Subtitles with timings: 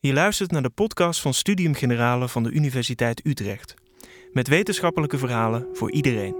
[0.00, 3.74] Je luistert naar de podcast van Studium Generale van de Universiteit Utrecht.
[4.32, 6.34] Met wetenschappelijke verhalen voor iedereen.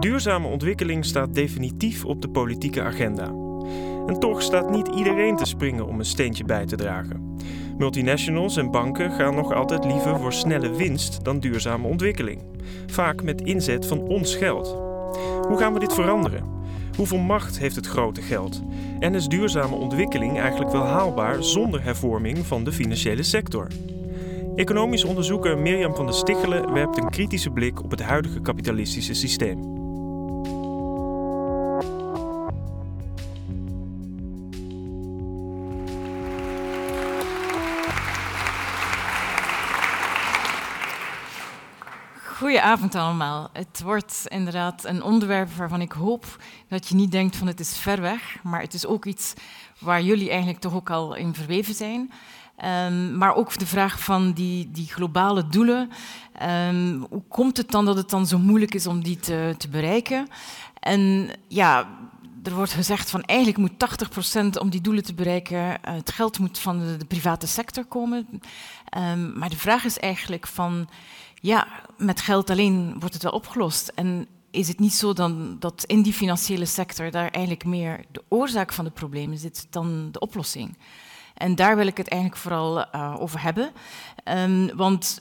[0.00, 3.26] Duurzame ontwikkeling staat definitief op de politieke agenda.
[4.06, 7.36] En toch staat niet iedereen te springen om een steentje bij te dragen.
[7.78, 12.42] Multinationals en banken gaan nog altijd liever voor snelle winst dan duurzame ontwikkeling.
[12.86, 14.76] Vaak met inzet van ons geld.
[15.48, 16.44] Hoe gaan we dit veranderen?
[16.96, 18.62] Hoeveel macht heeft het grote geld?
[18.98, 23.66] En is duurzame ontwikkeling eigenlijk wel haalbaar zonder hervorming van de financiële sector?
[24.56, 29.77] Economisch onderzoeker Mirjam van der Stichelen werpt een kritische blik op het huidige kapitalistische systeem.
[42.48, 43.50] Goedenavond allemaal.
[43.52, 46.24] Het wordt inderdaad een onderwerp waarvan ik hoop
[46.68, 49.34] dat je niet denkt van het is ver weg, maar het is ook iets
[49.78, 52.12] waar jullie eigenlijk toch ook al in verweven zijn.
[52.64, 55.90] Um, maar ook de vraag van die, die globale doelen.
[56.42, 59.68] Um, hoe komt het dan dat het dan zo moeilijk is om die te, te
[59.68, 60.28] bereiken?
[60.80, 61.88] En ja,
[62.42, 66.38] er wordt gezegd van eigenlijk moet 80% om die doelen te bereiken, uh, het geld
[66.38, 68.28] moet van de, private sector komen.
[68.96, 70.88] Um, maar de vraag is eigenlijk van
[71.40, 73.88] ja, met geld alleen wordt het wel opgelost.
[73.88, 78.22] En is het niet zo dan dat in die financiële sector daar eigenlijk meer de
[78.28, 80.78] oorzaak van de problemen zit dan de oplossing?
[81.34, 83.70] En daar wil ik het eigenlijk vooral uh, over hebben.
[84.24, 85.20] Um, want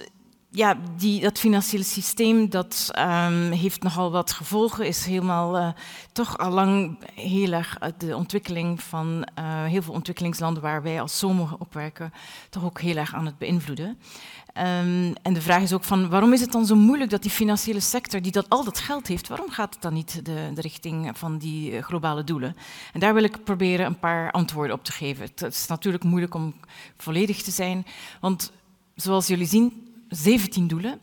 [0.50, 5.70] ja, die, dat financiële systeem dat, um, heeft nogal wat gevolgen, is helemaal uh,
[6.12, 11.20] toch al lang heel erg de ontwikkeling van uh, heel veel ontwikkelingslanden waar wij als
[11.20, 12.14] zomer op werken,
[12.50, 13.88] toch ook heel erg aan het beïnvloeden.
[13.88, 17.32] Um, en de vraag is ook van waarom is het dan zo moeilijk dat die
[17.32, 20.62] financiële sector, die dat al dat geld heeft, waarom gaat het dan niet de, de
[20.62, 22.56] richting van die uh, globale doelen?
[22.94, 25.26] En daar wil ik proberen een paar antwoorden op te geven.
[25.36, 26.54] Het is natuurlijk moeilijk om
[26.98, 27.86] volledig te zijn,
[28.20, 28.52] want
[28.96, 31.00] zoals jullie zien, 17 doelen.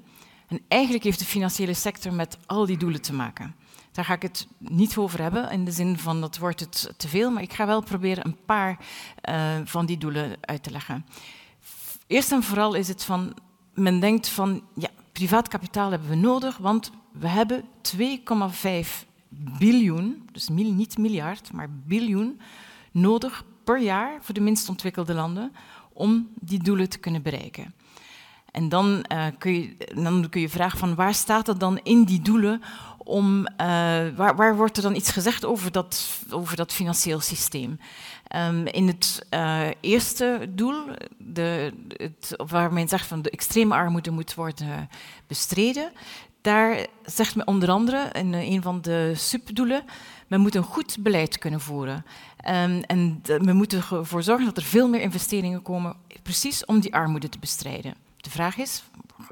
[0.46, 3.54] En eigenlijk heeft de financiële sector met al die doelen te maken.
[3.92, 7.08] Daar ga ik het niet over hebben, in de zin van dat wordt het te
[7.08, 8.78] veel, maar ik ga wel proberen een paar
[9.28, 11.06] uh, van die doelen uit te leggen.
[12.06, 13.34] Eerst en vooral is het van,
[13.74, 17.64] men denkt van, ja, privaat kapitaal hebben we nodig, want we hebben
[17.96, 19.06] 2,5
[19.58, 22.40] biljoen, dus niet miljard, maar biljoen,
[22.90, 25.52] nodig per jaar voor de minst ontwikkelde landen
[25.92, 27.74] om die doelen te kunnen bereiken.
[28.54, 32.04] En dan, uh, kun je, dan kun je vragen van waar staat het dan in
[32.04, 32.62] die doelen
[32.98, 33.46] om, uh,
[34.16, 37.78] waar, waar, wordt er dan iets gezegd over dat, over dat financieel systeem?
[38.36, 40.74] Um, in het uh, eerste doel,
[41.18, 44.88] de, het, waar men zegt van de extreme armoede moet worden
[45.26, 45.92] bestreden,
[46.40, 49.82] daar zegt men onder andere in een van de subdoelen,
[50.26, 52.04] men moet een goed beleid kunnen voeren.
[52.48, 56.80] Um, en de, men moet ervoor zorgen dat er veel meer investeringen komen, precies om
[56.80, 58.03] die armoede te bestrijden.
[58.24, 58.82] De vraag is,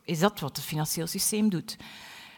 [0.04, 1.76] is dat wat het financieel systeem doet?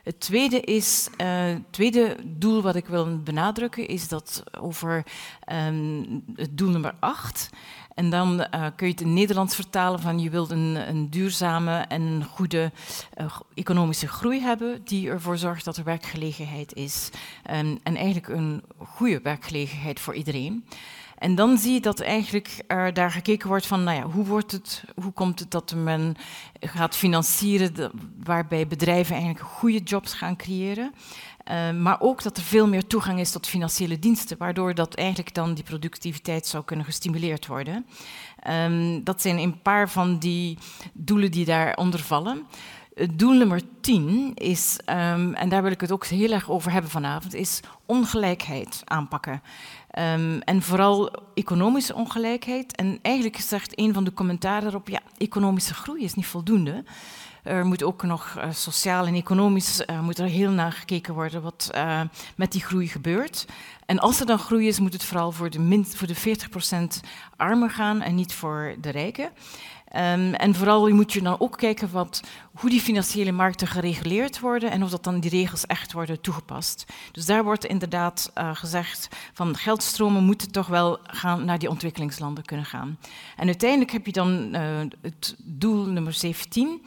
[0.02, 5.06] Het tweede, is, uh, tweede doel wat ik wil benadrukken is dat over
[5.52, 7.50] um, het doel nummer 8.
[7.94, 11.78] En dan uh, kun je het in Nederlands vertalen van je wilt een, een duurzame
[11.78, 12.72] en goede
[13.20, 17.10] uh, economische groei hebben die ervoor zorgt dat er werkgelegenheid is.
[17.50, 20.64] Um, en eigenlijk een goede werkgelegenheid voor iedereen.
[21.24, 24.52] En dan zie je dat eigenlijk er daar gekeken wordt van, nou ja, hoe, wordt
[24.52, 26.16] het, hoe komt het dat men
[26.60, 27.90] gaat financieren
[28.24, 30.94] waarbij bedrijven eigenlijk goede jobs gaan creëren.
[31.50, 35.34] Uh, maar ook dat er veel meer toegang is tot financiële diensten, waardoor dat eigenlijk
[35.34, 37.86] dan die productiviteit zou kunnen gestimuleerd worden.
[38.50, 40.58] Um, dat zijn een paar van die
[40.92, 42.46] doelen die daaronder vallen.
[42.94, 46.72] Het doel nummer 10 is, um, en daar wil ik het ook heel erg over
[46.72, 49.42] hebben vanavond, is ongelijkheid aanpakken.
[49.98, 52.76] Um, en vooral economische ongelijkheid.
[52.76, 56.84] En eigenlijk zegt een van de commentaren erop, ja, economische groei is niet voldoende.
[57.42, 61.42] Er moet ook nog uh, sociaal en economisch uh, moet er heel naar gekeken worden
[61.42, 62.00] wat uh,
[62.36, 63.46] met die groei gebeurt.
[63.86, 67.08] En als er dan groei is, moet het vooral voor de, min, voor de 40%
[67.36, 69.30] armen gaan en niet voor de rijken.
[69.96, 72.22] Um, en vooral moet je dan ook kijken wat,
[72.54, 76.84] hoe die financiële markten gereguleerd worden en of dat dan die regels echt worden toegepast.
[77.12, 82.44] Dus daar wordt inderdaad uh, gezegd van geldstromen moeten toch wel gaan naar die ontwikkelingslanden
[82.44, 82.98] kunnen gaan.
[83.36, 84.60] En uiteindelijk heb je dan uh,
[85.02, 86.68] het doel nummer 17.
[86.68, 86.80] Um,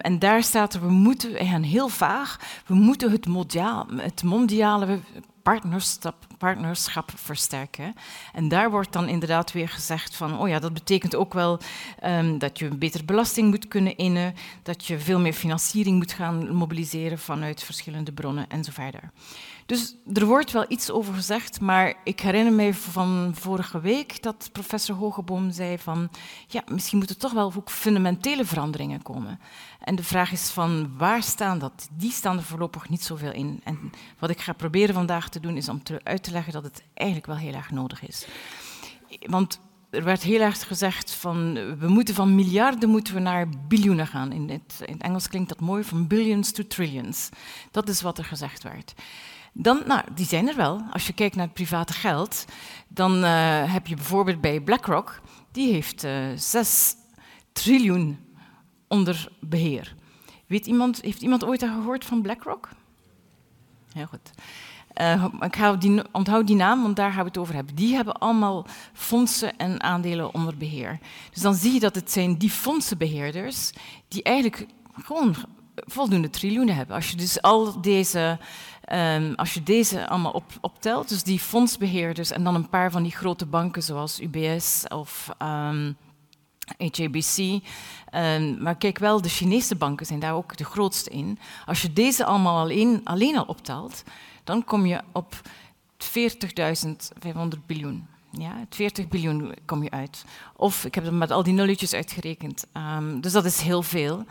[0.00, 4.98] en daar staat er, we moeten, en heel vaag, we moeten het mondiaal, het mondiale
[5.42, 7.94] partnerschap, partnerschap versterken.
[8.32, 11.60] En daar wordt dan inderdaad weer gezegd van, oh ja, dat betekent ook wel
[12.04, 16.54] um, dat je beter belasting moet kunnen innen, dat je veel meer financiering moet gaan
[16.54, 19.10] mobiliseren vanuit verschillende bronnen en zo verder.
[19.66, 24.48] Dus er wordt wel iets over gezegd, maar ik herinner mij van vorige week dat
[24.52, 26.10] professor Hogeboom zei van,
[26.46, 29.40] ja, misschien moeten toch wel ook fundamentele veranderingen komen.
[29.80, 31.88] En de vraag is van, waar staan dat?
[31.92, 33.60] Die staan er voorlopig niet zoveel in.
[33.64, 36.82] En wat ik ga proberen vandaag te doen, is om uit te leggen dat het
[36.94, 38.26] eigenlijk wel heel erg nodig is.
[39.20, 39.60] Want
[39.90, 44.32] er werd heel erg gezegd van we moeten van miljarden moeten we naar biljoenen gaan.
[44.32, 47.28] In in het Engels klinkt dat mooi, van billions to trillions.
[47.70, 48.94] Dat is wat er gezegd werd.
[49.58, 50.82] Dan, nou, die zijn er wel.
[50.92, 52.44] Als je kijkt naar het private geld,
[52.88, 55.20] dan uh, heb je bijvoorbeeld bij BlackRock,
[55.52, 56.94] die heeft uh, eh, 6
[57.52, 58.18] triljoen
[58.88, 59.94] onder beheer.
[60.46, 62.68] Weet iemand, heeft iemand ooit gehoord van BlackRock?
[63.92, 64.30] Heel goed.
[65.00, 67.74] Uh, ik die, onthoud die naam, want daar gaan we het over hebben.
[67.74, 70.98] Die hebben allemaal fondsen en aandelen onder beheer.
[71.32, 73.70] Dus dan zie je dat het zijn die fondsenbeheerders
[74.08, 74.66] die eigenlijk
[75.02, 75.36] gewoon
[75.74, 76.96] voldoende triljoenen hebben.
[76.96, 78.38] Als je dus al deze
[78.92, 83.02] Um, als je deze allemaal op, optelt, dus die fondsbeheerders en dan een paar van
[83.02, 85.96] die grote banken zoals UBS of um,
[86.78, 87.62] ehm, HABC.
[88.10, 91.38] Ehm, maar kijk wel, de Chinese banken zijn daar ook de grootste in.
[91.64, 94.02] Als je deze allemaal alleen, alleen al optelt,
[94.44, 95.40] dan kom je op
[95.98, 98.06] 40.500 biljoen.
[98.30, 100.24] Ja, 40 biljoen kom je uit.
[100.56, 102.66] Of ik heb het met al die nulletjes uitgerekend.
[103.20, 104.24] Dus dat is heel veel.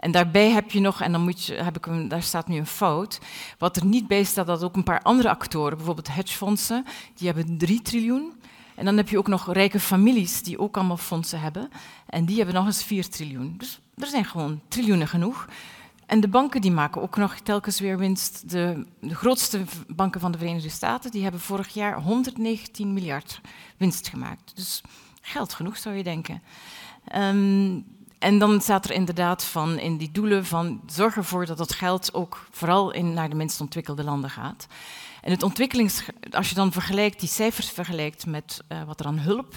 [0.00, 2.66] En daarbij heb je nog, en dan moet je, heb ik daar staat nu een
[2.66, 3.18] fout.
[3.58, 7.58] Wat er niet bij staat, dat ook een paar andere actoren, bijvoorbeeld hedgefondsen, die hebben
[7.58, 8.32] 3 triljoen.
[8.74, 11.70] En dan heb je ook nog rijke families die ook allemaal fondsen hebben.
[12.06, 13.54] En die hebben nog eens 4 triljoen.
[13.58, 15.48] Dus er zijn gewoon triljoenen genoeg.
[16.06, 18.50] En de banken die maken ook nog telkens weer winst.
[18.50, 23.40] De, de, grootste banken van de Verenigde Staten die hebben vorig jaar 119 miljard
[23.76, 24.52] winst gemaakt.
[24.54, 24.82] Dus
[25.20, 26.42] geld genoeg zou je denken.
[27.16, 27.84] Um,
[28.20, 32.14] en dan staat er inderdaad van in die doelen van zorg ervoor dat dat geld
[32.14, 34.66] ook vooral in, naar de minst ontwikkelde landen gaat.
[35.20, 39.18] En het ontwikkelings, als je dan vergelijkt, die cijfers vergelijkt met uh, wat er aan
[39.18, 39.54] hulp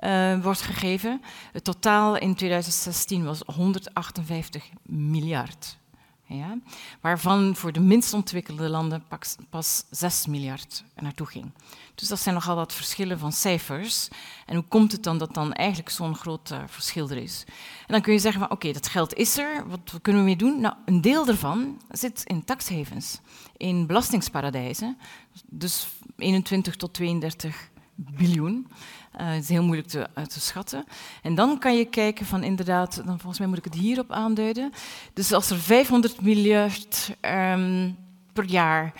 [0.00, 1.22] uh, wordt gegeven.
[1.52, 5.78] Het totaal in 2016 was 158 miljard
[6.26, 6.58] ja,
[7.00, 9.04] waarvan voor de minst ontwikkelde landen
[9.50, 11.50] pas 6 miljard naartoe ging.
[11.94, 14.08] Dus dat zijn nogal wat verschillen van cijfers.
[14.46, 17.44] En hoe komt het dan dat dan eigenlijk zo'n groot uh, verschil er is?
[17.86, 20.36] En dan kun je zeggen van oké, dat geld is er, wat kunnen we mee
[20.36, 20.60] doen?
[20.60, 23.20] Nou, een deel daarvan zit in taxhavens,
[23.56, 24.98] in belastingsparadijzen,
[25.46, 25.86] dus
[26.16, 28.66] 21 tot 32 biljoen.
[29.20, 30.84] Uh, is heel moeilijk te, uh, te, schatten.
[31.22, 34.72] En dan kan je kijken van inderdaad, dan volgens mij moet ik het hierop aanduiden.
[35.12, 37.96] Dus als er 500 miljard um,
[38.32, 38.92] per jaar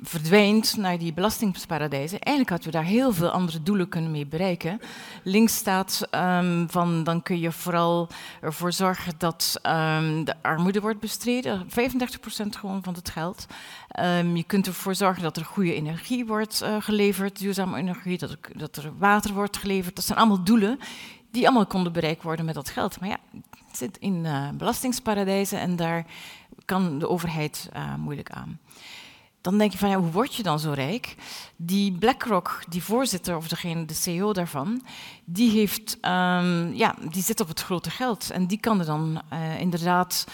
[0.00, 2.18] verdwijnt naar die belastingparadijzen.
[2.18, 4.80] Eigenlijk hadden we daar heel veel andere doelen kunnen mee bereiken.
[5.22, 8.08] Links staat um, van, dan kun je vooral
[8.40, 11.66] ervoor zorgen dat um, de armoede wordt bestreden.
[11.68, 11.72] 35%
[12.48, 13.46] gewoon van het geld.
[14.00, 18.30] Um, je kunt ervoor zorgen dat er goede energie wordt uh, geleverd, duurzame energie, dat
[18.30, 19.96] er, dat er water wordt geleverd.
[19.96, 20.78] Dat zijn allemaal doelen
[21.30, 23.00] die allemaal konden bereikt worden met dat geld.
[23.00, 23.18] Maar ja,
[23.66, 26.06] het zit in uh, belastingsparadijzen en daar
[26.64, 28.58] kan de overheid uh, moeilijk aan
[29.40, 31.14] dan denk je van ja, hoe word je dan zo rijk?
[31.56, 34.82] Die BlackRock, die voorzitter of degene, de CEO daarvan,
[35.24, 38.30] die, heeft, um, ja, die zit op het grote geld.
[38.30, 40.26] En die kan er dan uh, inderdaad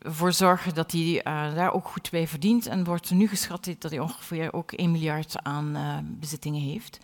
[0.00, 2.66] voor zorgen dat hij uh, daar ook goed bij verdient.
[2.66, 6.98] En wordt nu geschat dat hij ongeveer ook 1 miljard aan uh, bezittingen heeft.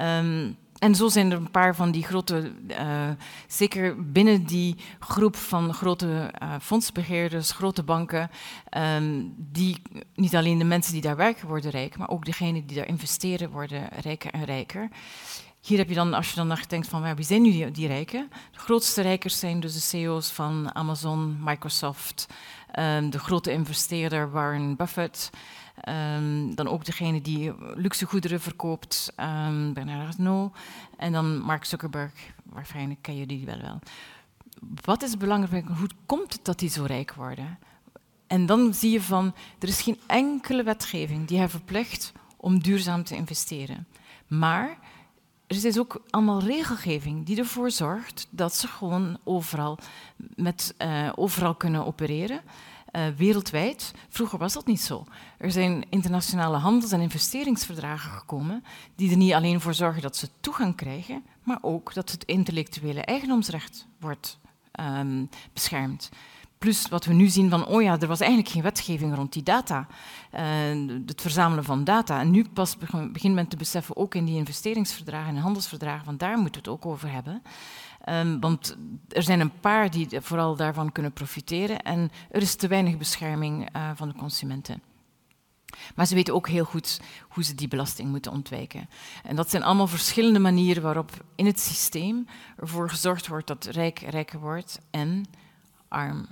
[0.00, 3.08] Um, en zo zijn er een paar van die grote, uh,
[3.46, 8.30] zeker binnen die groep van grote uh, fondsbeheerders, grote banken,
[8.78, 9.82] um, die
[10.14, 13.50] niet alleen de mensen die daar werken worden rijk, maar ook degenen die daar investeren
[13.50, 14.88] worden rijker en rijker.
[15.60, 18.28] Hier heb je dan, als je dan denkt van ja, wie zijn nu die, rijken?
[18.52, 22.26] De grootste rijkers zijn dus de CEO's van Amazon, Microsoft,
[22.78, 25.30] um, de grote investeerder Warren Buffett.
[25.88, 30.56] Um, dan ook degene die luxe goederen verkoopt, um, Bernard Arnault.
[30.96, 32.12] En dan Mark Zuckerberg,
[32.42, 33.78] waarschijnlijk ken je die wel wel.
[34.84, 35.66] Wat is belangrijk?
[35.68, 37.58] Hoe komt het dat die zo rijk worden?
[38.26, 43.04] En dan zie je van, er is geen enkele wetgeving die hen verplicht om duurzaam
[43.04, 43.86] te investeren.
[44.26, 44.78] Maar
[45.46, 49.78] er is ook allemaal regelgeving die ervoor zorgt dat ze gewoon overal,
[50.16, 52.40] met, uh, overal kunnen opereren
[52.96, 53.92] uh, wereldwijd.
[54.08, 55.04] Vroeger was dat niet zo.
[55.38, 58.64] Er zijn internationale handels- en investeringsverdragen gekomen
[58.96, 63.00] die er niet alleen voor zorgen dat ze toegang krijgen, maar ook dat het intellectuele
[63.00, 64.38] eigendomsrecht wordt
[64.80, 66.10] um, beschermd.
[66.58, 69.42] Plus wat we nu zien van, oh ja, er was eigenlijk geen wetgeving rond die
[69.42, 69.86] data.
[70.34, 70.40] Uh,
[71.06, 72.20] het verzamelen van data.
[72.20, 72.76] En nu pas
[73.12, 76.78] begint men te beseffen, ook in die investeringsverdragen en handelsverdragen, van daar moeten we het
[76.78, 77.42] ook over hebben.
[78.08, 78.76] Um, want
[79.08, 83.76] er zijn een paar die vooral daarvan kunnen profiteren en er is te weinig bescherming
[83.76, 84.82] uh, van de consumenten.
[85.94, 88.88] Maar ze weten ook heel goed hoe ze die belasting moeten ontwijken.
[89.22, 93.98] En dat zijn allemaal verschillende manieren waarop in het systeem ervoor gezorgd wordt dat rijk
[93.98, 95.24] rijker wordt en
[95.88, 96.26] arm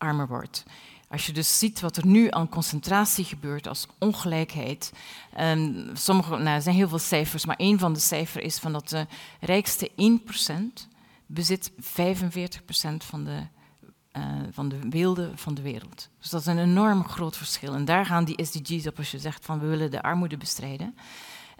[0.00, 0.64] armer wordt.
[1.08, 4.92] Als je dus ziet wat er nu aan concentratie gebeurt als ongelijkheid.
[5.40, 8.72] Um, sommige, nou, er zijn heel veel cijfers, maar één van de cijfers is van
[8.72, 9.06] dat de
[9.40, 10.89] rijkste 1%
[11.32, 13.42] bezit 45% van de,
[14.16, 16.08] uh, van de weelde van de wereld.
[16.18, 17.74] Dus dat is een enorm groot verschil.
[17.74, 20.94] En daar gaan die SDG's op als je zegt van we willen de armoede bestrijden.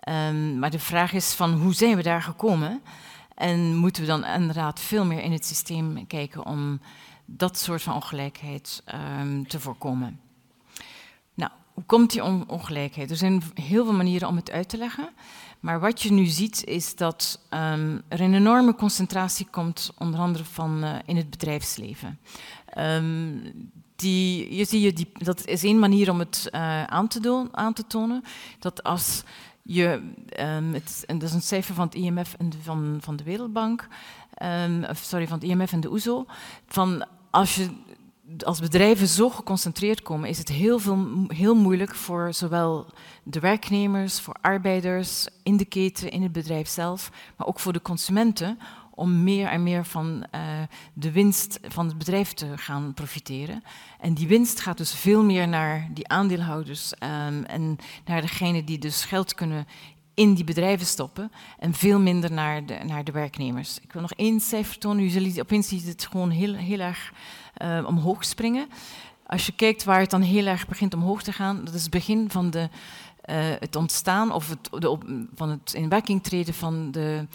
[0.08, 2.82] Um, maar de vraag is van hoe zijn we daar gekomen?
[3.34, 6.80] En moeten we dan inderdaad veel meer in het systeem kijken om
[7.24, 8.82] dat soort van ongelijkheid
[9.20, 10.20] um, te voorkomen.
[11.34, 13.10] Nou, hoe komt die ongelijkheid?
[13.10, 15.08] Er zijn heel veel manieren om het uit te leggen.
[15.60, 20.44] Maar wat je nu ziet is dat um, er een enorme concentratie komt, onder andere
[20.44, 22.18] van, uh, in het bedrijfsleven.
[22.78, 23.42] Um,
[23.96, 27.56] die, je zie je, die, dat is één manier om het uh, aan, te doen,
[27.56, 28.22] aan te tonen.
[28.58, 29.22] Dat als
[29.62, 33.24] je, um, het, en dat is een cijfer van het IMF en van, van de
[33.24, 33.88] Wereldbank,
[34.92, 36.32] sorry, van het IMF en de OESO, e
[36.66, 37.68] van als je
[38.38, 42.86] als bedrijven zo geconcentreerd komen, is het heel, veel, heel moeilijk voor zowel
[43.22, 47.82] de werknemers, voor arbeiders in de keten, in het bedrijf zelf, maar ook voor de
[47.82, 48.58] consumenten
[48.94, 50.40] om meer en meer van uh,
[50.92, 53.62] de winst van het bedrijf te gaan profiteren.
[54.00, 58.78] En die winst gaat dus veel meer naar die aandeelhouders um, en naar degenen die
[58.78, 59.66] dus geld kunnen
[60.20, 63.78] in die bedrijven stoppen en veel minder naar de, naar de werknemers.
[63.80, 65.06] Ik wil nog één cijfer tonen.
[65.06, 67.12] Jullie opeens ziet het gewoon heel, heel erg
[67.62, 68.68] uh, omhoog springen.
[69.26, 71.90] Als je kijkt waar het dan heel erg begint omhoog te gaan, dat is het
[71.90, 72.68] begin van de,
[73.30, 74.98] uh, het ontstaan of het, de,
[75.34, 77.26] van het in werking treden van de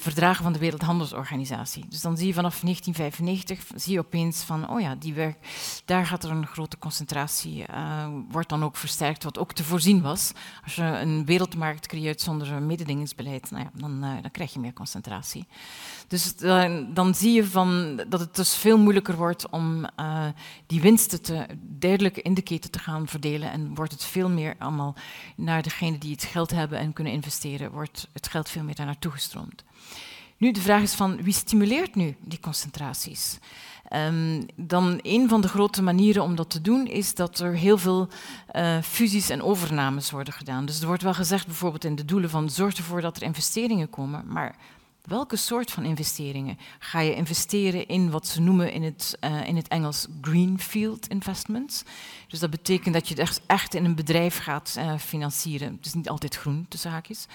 [0.00, 1.84] verdragen van de Wereldhandelsorganisatie.
[1.88, 5.36] Dus dan zie je vanaf 1995, zie je opeens van, oh ja, die werk,
[5.84, 10.02] daar gaat er een grote concentratie, uh, wordt dan ook versterkt, wat ook te voorzien
[10.02, 10.32] was.
[10.64, 14.60] Als je een wereldmarkt creëert zonder een mededingingsbeleid, nou ja, dan, uh, dan krijg je
[14.60, 15.46] meer concentratie.
[16.08, 16.36] Dus
[16.94, 19.86] dan zie je van, dat het dus veel moeilijker wordt om
[20.66, 24.54] die winsten te, duidelijk in de keten te gaan verdelen en wordt het veel meer
[24.58, 24.94] allemaal
[25.36, 28.86] naar degene die het geld hebben en kunnen investeren, wordt het geld veel meer daar
[28.86, 29.64] naartoe gestroomd.
[30.40, 33.38] Nu, de vraag is van wie stimuleert nu die concentraties?
[33.92, 37.78] Um, dan een van de grote manieren om dat te doen is dat er heel
[37.78, 38.08] veel
[38.52, 40.66] uh, fusies en overnames worden gedaan.
[40.66, 43.90] Dus er wordt wel gezegd bijvoorbeeld in de doelen van zorg ervoor dat er investeringen
[43.90, 44.56] komen, maar
[45.04, 46.58] welke soort van investeringen?
[46.78, 51.82] Ga je investeren in wat ze noemen in het, uh, in het Engels greenfield investments?
[52.28, 55.72] Dus dat betekent dat je echt, echt in een bedrijf gaat uh, financieren.
[55.76, 57.26] Het is niet altijd groen, tussen haakjes.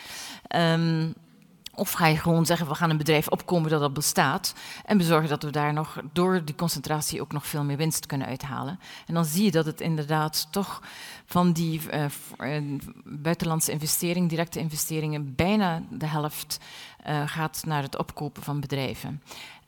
[0.56, 1.14] Um,
[1.76, 4.54] of ga je gewoon zeggen, we gaan een bedrijf opkomen dat al bestaat
[4.86, 8.28] en bezorgen dat we daar nog door die concentratie ook nog veel meer winst kunnen
[8.28, 8.80] uithalen.
[9.08, 10.82] En dan zie je dat het inderdaad toch
[11.26, 12.06] van die uh,
[13.04, 16.60] buitenlandse investeringen, directe investeringen, bijna de helft
[17.08, 19.22] uh, gaat naar het opkopen van bedrijven.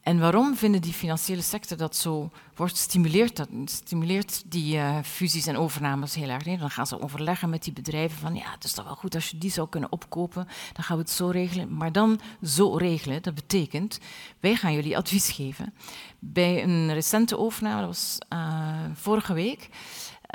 [0.07, 3.35] En waarom vinden die financiële sector dat zo wordt stimuleerd?
[3.35, 6.45] Dat stimuleert die uh, fusies en overnames heel erg.
[6.45, 9.15] Nee, dan gaan ze overleggen met die bedrijven van ja, het is toch wel goed
[9.15, 10.47] als je die zou kunnen opkopen.
[10.73, 11.77] Dan gaan we het zo regelen.
[11.77, 13.99] Maar dan zo regelen, dat betekent
[14.39, 15.73] wij gaan jullie advies geven.
[16.19, 19.69] Bij een recente overname, dat was uh, vorige week,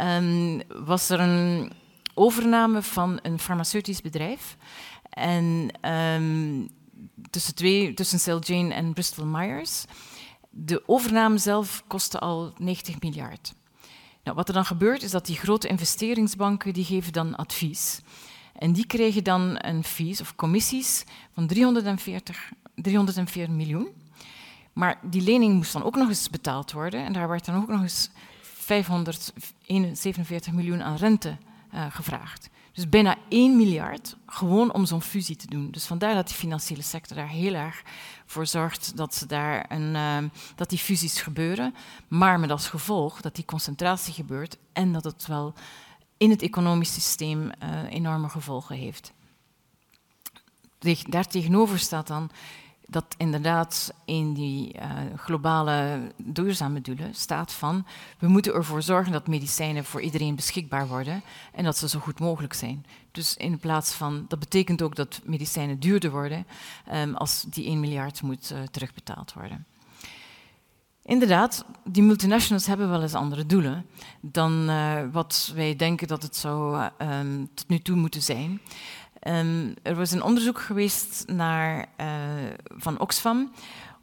[0.01, 1.73] um, was er een
[2.15, 4.57] overname van een farmaceutisch bedrijf.
[5.11, 6.69] En um,
[7.31, 9.85] tussen, twee, tussen Celgene en Bristol Myers.
[10.51, 13.55] De overname zelf kostte al 90 miljard.
[14.25, 18.01] Nou, wat er dan gebeurt is dat die grote investeringsbanken die geven dan advies.
[18.53, 21.05] En die kregen dan een fees of commissies
[21.35, 23.89] van 340, 304 miljoen.
[24.73, 27.05] Maar die lening moest dan ook nog eens betaald worden.
[27.05, 28.11] En daar werd dan ook nog eens
[28.43, 31.37] 547 miljoen aan rente
[31.75, 32.51] uh, gevraagd.
[32.73, 35.71] Dus bijna 1 miljard gewoon om zo'n fusie te doen.
[35.71, 37.83] Dus vandaar dat die financiële sector daar heel erg
[38.27, 41.75] voor zorgt dat, ze daar een, uh, dat die fusies gebeuren.
[42.09, 45.55] Maar met als gevolg dat die concentratie gebeurt en dat het wel
[46.17, 47.51] in het economisch systeem uh,
[47.89, 49.13] enorme gevolgen heeft.
[51.09, 52.31] Daartegenover staat dan
[52.93, 57.87] dat inderdaad in die uh, globale duurzame doelen staat van
[58.19, 61.23] we moeten ervoor zorgen dat medicijnen voor iedereen beschikbaar worden
[61.53, 62.85] en dat ze zo goed mogelijk zijn.
[63.11, 66.47] Dus in plaats van, dat betekent ook dat medicijnen duurder worden
[66.93, 69.67] um, als die 1 miljard moet uh, terugbetaald worden.
[71.05, 73.87] Inderdaad, die multinationals hebben wel eens andere doelen
[74.21, 78.61] dan uh, wat wij denken dat het zou um, tot nu toe moeten zijn.
[79.29, 82.07] Um, er was een onderzoek geweest naar, uh,
[82.77, 83.53] van Oxfam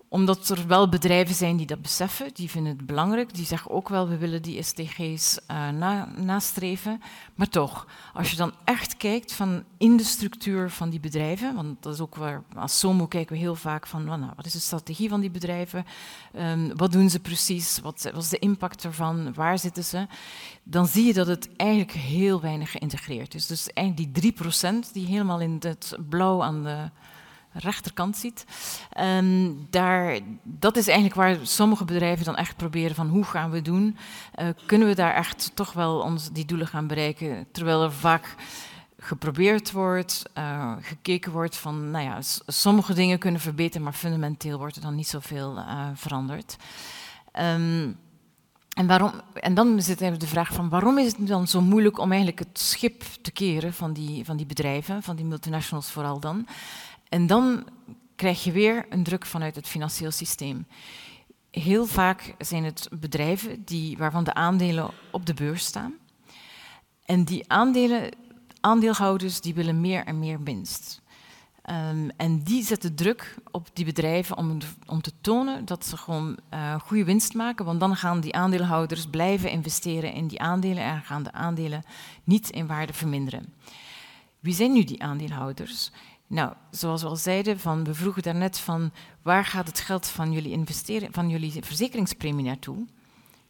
[0.10, 3.90] omdat er wel bedrijven zijn die dat beseffen, die vinden het belangrijk, die zeggen ook
[3.90, 7.02] wel, we willen die SDG's uh, na, nastreven.
[7.36, 11.84] Maar toch, als je dan echt kijkt van in de structuur van die bedrijven, want
[11.84, 14.60] dat is ook waar, als SOMO kijken we heel vaak van, nou, wat is de
[14.60, 15.86] strategie van die bedrijven,
[16.36, 20.08] um, wat doen ze precies, wat, wat is de impact ervan, waar zitten ze,
[20.64, 23.48] dan zie je dat het eigenlijk heel weinig geïntegreerd is.
[23.48, 26.90] Dus eigenlijk die 3% die helemaal in het blauw aan de
[27.52, 28.46] rechterkant ziet.
[29.00, 33.62] Um, daar, dat is eigenlijk waar sommige bedrijven dan echt proberen van hoe gaan we
[33.62, 33.98] doen?
[34.40, 37.48] Uh, kunnen we daar echt toch wel ons, die doelen gaan bereiken?
[37.52, 38.36] Terwijl er vaak
[39.00, 44.76] geprobeerd wordt, uh, gekeken wordt van, nou ja, sommige dingen kunnen verbeteren, maar fundamenteel wordt
[44.76, 46.58] er dan niet zoveel uh, veranderd.
[47.40, 47.98] Um,
[48.74, 52.00] en, waarom, en dan zit even de vraag van waarom is het dan zo moeilijk
[52.00, 56.20] om eigenlijk het schip te keren van die, van die bedrijven, van die multinationals vooral
[56.20, 56.48] dan?
[57.10, 57.68] En dan
[58.16, 60.68] krijg je weer een druk vanuit het financieel systeem.
[61.52, 65.94] Heel vaak zijn het bedrijven die, waarvan de aandelen op de beurs staan.
[67.06, 68.10] En die aandelen,
[68.60, 71.02] aandeelhouders die willen meer en meer winst.
[71.70, 76.38] Um, en die zetten druk op die bedrijven om, om te tonen dat ze gewoon
[76.54, 77.66] uh, goede winst maken.
[77.66, 81.84] Want dan gaan die aandeelhouders blijven investeren in die aandelen en gaan de aandelen
[82.24, 83.54] niet in waarde verminderen.
[84.40, 85.92] Wie zijn nu die aandeelhouders?
[86.30, 90.32] Nou, zoals we al zeiden, van, we vroegen daarnet van waar gaat het geld van
[90.32, 92.86] jullie, investeren, van jullie verzekeringspremie naartoe?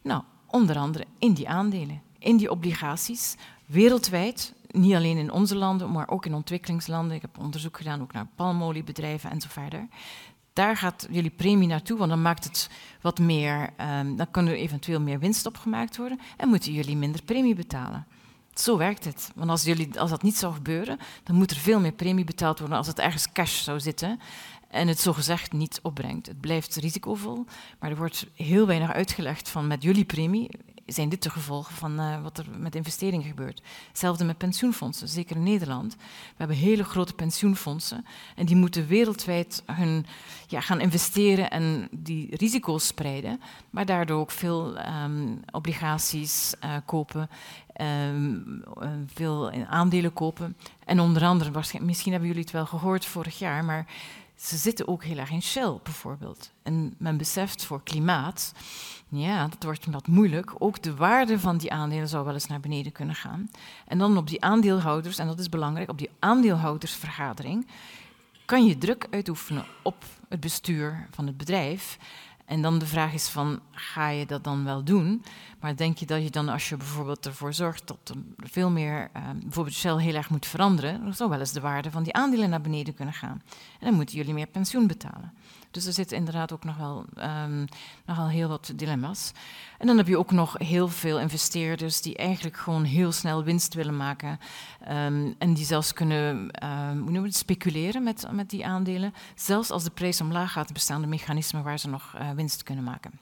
[0.02, 5.92] Nou, onder andere in die aandelen, in die obligaties, wereldwijd, niet alleen in onze landen,
[5.92, 7.16] maar ook in ontwikkelingslanden.
[7.16, 9.88] Ik heb onderzoek gedaan ook naar palmoliebedrijven en zo verder.
[10.52, 12.70] Daar gaat jullie premie naartoe, want dan maakt het
[13.00, 13.70] wat meer,
[14.00, 18.06] um, dan kan er eventueel meer winst opgemaakt worden en moeten jullie minder premie betalen.
[18.60, 19.30] Zo werkt het.
[19.34, 22.58] Want als, jullie, als dat niet zou gebeuren, dan moet er veel meer premie betaald
[22.58, 24.20] worden als het ergens cash zou zitten
[24.70, 26.26] en het zogezegd niet opbrengt.
[26.26, 27.44] Het blijft risicovol,
[27.78, 30.50] maar er wordt heel weinig uitgelegd van met jullie premie
[30.92, 33.62] zijn dit de gevolgen van uh, wat er met investeringen gebeurt.
[33.88, 35.94] Hetzelfde met pensioenfondsen, zeker in Nederland.
[35.96, 38.04] We hebben hele grote pensioenfondsen
[38.36, 40.06] en die moeten wereldwijd hun,
[40.46, 47.30] ja, gaan investeren en die risico's spreiden, maar daardoor ook veel um, obligaties uh, kopen,
[47.80, 48.64] um,
[49.06, 50.56] veel aandelen kopen.
[50.84, 53.86] En onder andere, misschien hebben jullie het wel gehoord vorig jaar, maar
[54.36, 56.52] ze zitten ook heel erg in Shell bijvoorbeeld.
[56.62, 58.52] En men beseft voor klimaat,
[59.08, 60.52] ja, dat wordt wat moeilijk.
[60.58, 63.50] Ook de waarde van die aandelen zou wel eens naar beneden kunnen gaan.
[63.86, 67.66] En dan op die aandeelhouders, en dat is belangrijk, op die aandeelhoudersvergadering
[68.44, 71.98] kan je druk uitoefenen op het bestuur van het bedrijf.
[72.50, 75.24] En dan de vraag is van, ga je dat dan wel doen?
[75.60, 79.10] Maar denk je dat je dan, als je bijvoorbeeld ervoor zorgt dat er veel meer,
[79.16, 82.12] uh, bijvoorbeeld Shell heel erg moet veranderen, dan zou wel eens de waarde van die
[82.12, 83.42] aandelen naar beneden kunnen gaan.
[83.78, 85.32] En dan moeten jullie meer pensioen betalen.
[85.70, 87.64] Dus er zitten inderdaad ook nog wel, um,
[88.06, 89.32] nogal heel wat dilemma's.
[89.78, 93.74] En dan heb je ook nog heel veel investeerders die eigenlijk gewoon heel snel winst
[93.74, 94.38] willen maken.
[94.88, 99.14] Um, en die zelfs kunnen um, hoe noemen het, speculeren met, met die aandelen.
[99.34, 102.84] Zelfs als de prijs omlaag gaat, bestaan er mechanismen waar ze nog uh, winst kunnen
[102.84, 103.20] maken.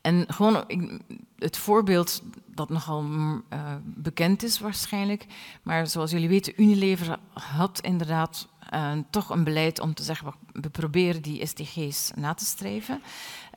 [0.00, 0.64] En gewoon
[1.38, 3.38] het voorbeeld dat nogal uh,
[3.84, 5.26] bekend is waarschijnlijk,
[5.62, 10.70] maar zoals jullie weten, Unilever had inderdaad uh, toch een beleid om te zeggen, we
[10.70, 13.02] proberen die SDG's na te streven.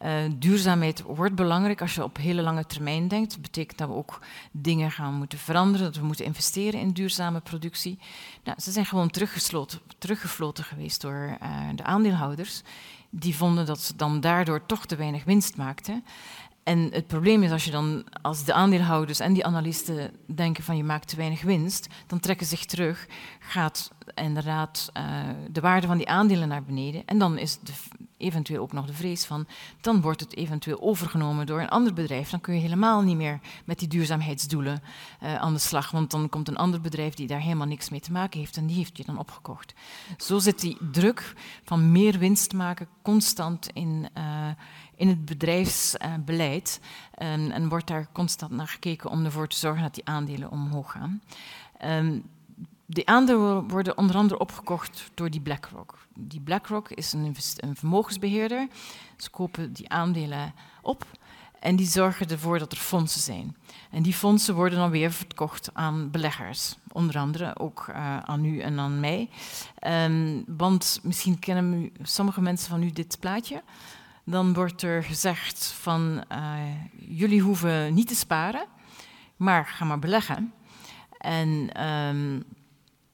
[0.03, 3.31] Uh, duurzaamheid wordt belangrijk als je op hele lange termijn denkt.
[3.31, 4.19] Dat betekent dat we ook
[4.51, 7.99] dingen gaan moeten veranderen, dat we moeten investeren in duurzame productie.
[8.43, 9.09] Nou, ze zijn gewoon
[9.97, 12.61] teruggefloten geweest door uh, de aandeelhouders.
[13.09, 16.03] Die vonden dat ze dan daardoor toch te weinig winst maakten.
[16.65, 20.77] En het probleem is als je dan, als de aandeelhouders en die analisten denken van
[20.77, 23.07] je maakt te weinig winst, dan trekken ze zich terug,
[23.39, 25.03] gaat inderdaad uh,
[25.51, 27.05] de waarde van die aandelen naar beneden.
[27.05, 27.71] En dan is de,
[28.17, 29.47] eventueel ook nog de vrees van,
[29.81, 32.29] dan wordt het eventueel overgenomen door een ander bedrijf.
[32.29, 34.81] Dan kun je helemaal niet meer met die duurzaamheidsdoelen
[35.23, 37.99] uh, aan de slag, want dan komt een ander bedrijf die daar helemaal niks mee
[37.99, 39.73] te maken heeft en die heeft je dan opgekocht.
[40.17, 44.07] Zo zit die druk van meer winst maken constant in.
[44.17, 44.47] Uh,
[44.95, 46.79] in het bedrijfsbeleid
[47.21, 50.91] um, en wordt daar constant naar gekeken om ervoor te zorgen dat die aandelen omhoog
[50.91, 51.21] gaan.
[51.85, 52.23] Um,
[52.85, 55.97] die aandelen worden onder andere opgekocht door die BlackRock.
[56.13, 57.35] Die BlackRock is een,
[57.75, 58.67] vermogensbeheerder.
[59.17, 61.05] Ze kopen die aandelen op
[61.59, 63.55] en die zorgen ervoor dat er fondsen zijn.
[63.91, 66.75] En die fondsen worden dan weer verkocht aan beleggers.
[66.91, 69.29] Onder andere ook uh, aan u en aan mij.
[69.87, 73.63] Um, want misschien kennen sommige mensen van u dit plaatje.
[74.25, 76.23] Dan wordt er gezegd van
[76.97, 78.65] jullie hoeven niet te sparen,
[79.35, 80.53] maar ga maar beleggen.
[81.17, 82.41] En, ehm,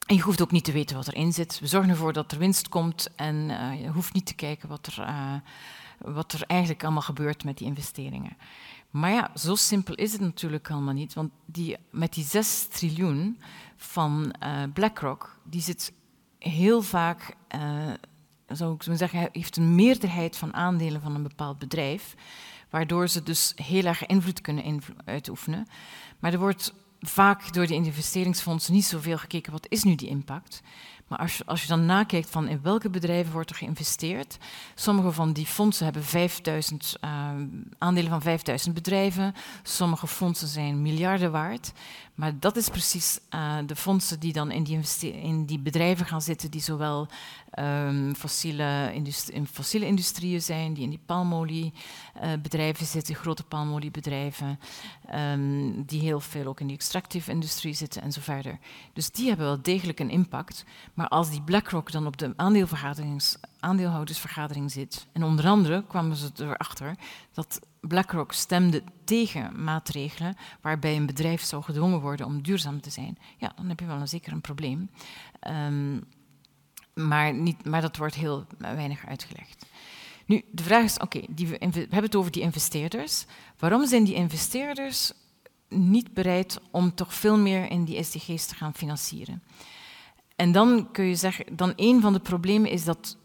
[0.05, 1.59] en, je hoeft ook niet te weten wat erin zit.
[1.59, 3.35] We zorgen ervoor dat er winst komt en
[3.81, 5.05] je hoeft niet te kijken wat er,
[5.97, 8.37] wat er eigenlijk allemaal gebeurt met die investeringen.
[8.89, 11.13] Maar ja, zo simpel is het natuurlijk allemaal niet.
[11.13, 13.41] Want die, met die 6 triljoen
[13.75, 14.33] van
[14.73, 15.93] BlackRock, die zit
[16.39, 17.35] heel vaak,
[18.53, 22.15] zou ik zo zeggen, heeft een meerderheid van aandelen van een bepaald bedrijf.
[22.69, 25.67] Waardoor ze dus heel erg invloed kunnen uitoefenen.
[26.19, 30.61] Maar er wordt vaak door de investeringsfondsen niet zoveel gekeken, wat is nu die impact?
[31.11, 34.37] Maar als je, als je dan nakijkt van in welke bedrijven wordt er geïnvesteerd,
[34.75, 37.35] sommige van die fondsen hebben 5000, uh, eh,
[37.77, 39.33] aandelen van 5000 bedrijven,
[39.63, 41.71] sommige fondsen zijn miljarden waard.
[42.15, 46.21] Maar dat is precies uh, de fondsen die dan in die, in die, bedrijven gaan
[46.21, 47.07] zitten, die zowel
[47.59, 49.01] um, fossiele,
[49.51, 54.59] fossiele industrieën zijn, die in die palmoliebedrijven uh, zitten, grote palmoliebedrijven,
[55.15, 58.59] um, die heel veel ook in die extractieve industrie zitten en zo verder.
[58.93, 60.65] Dus die hebben wel degelijk een impact.
[60.93, 62.33] Maar als die BlackRock dan op de
[63.59, 66.95] aandeelhoudersvergadering zit, en onder andere kwamen ze erachter
[67.33, 73.17] dat BlackRock stemde tegen maatregelen waarbij een bedrijf zou gedwongen worden om duurzaam te zijn,
[73.37, 74.89] ja, dan heb je wel een zeker een probleem.
[75.49, 76.03] Um,
[76.93, 79.65] maar, niet, maar dat wordt heel weinig uitgelegd.
[80.25, 83.25] Nu, de vraag is, oké, we hebben het over die investeerders.
[83.57, 85.11] Waarom zijn die investeerders
[85.69, 89.43] niet bereid om toch veel meer in die SDG's te gaan financieren?
[90.35, 93.17] En dan kun je zeggen, dan een van de problemen is dat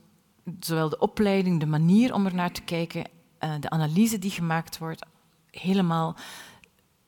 [0.61, 3.05] zowel de opleiding, de manier om er naar te kijken,
[3.41, 5.07] uh, de analyse die gemaakt wordt,
[5.51, 6.17] helemaal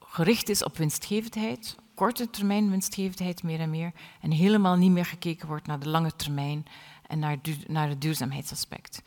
[0.01, 5.49] gericht is op winstgevendheid, korte termijn winstgevendheid meer en meer, en helemaal niet meer gekeken
[5.49, 6.67] wordt naar de lange termijn
[7.07, 9.03] en naar, naar het duurzaamheidsaspect.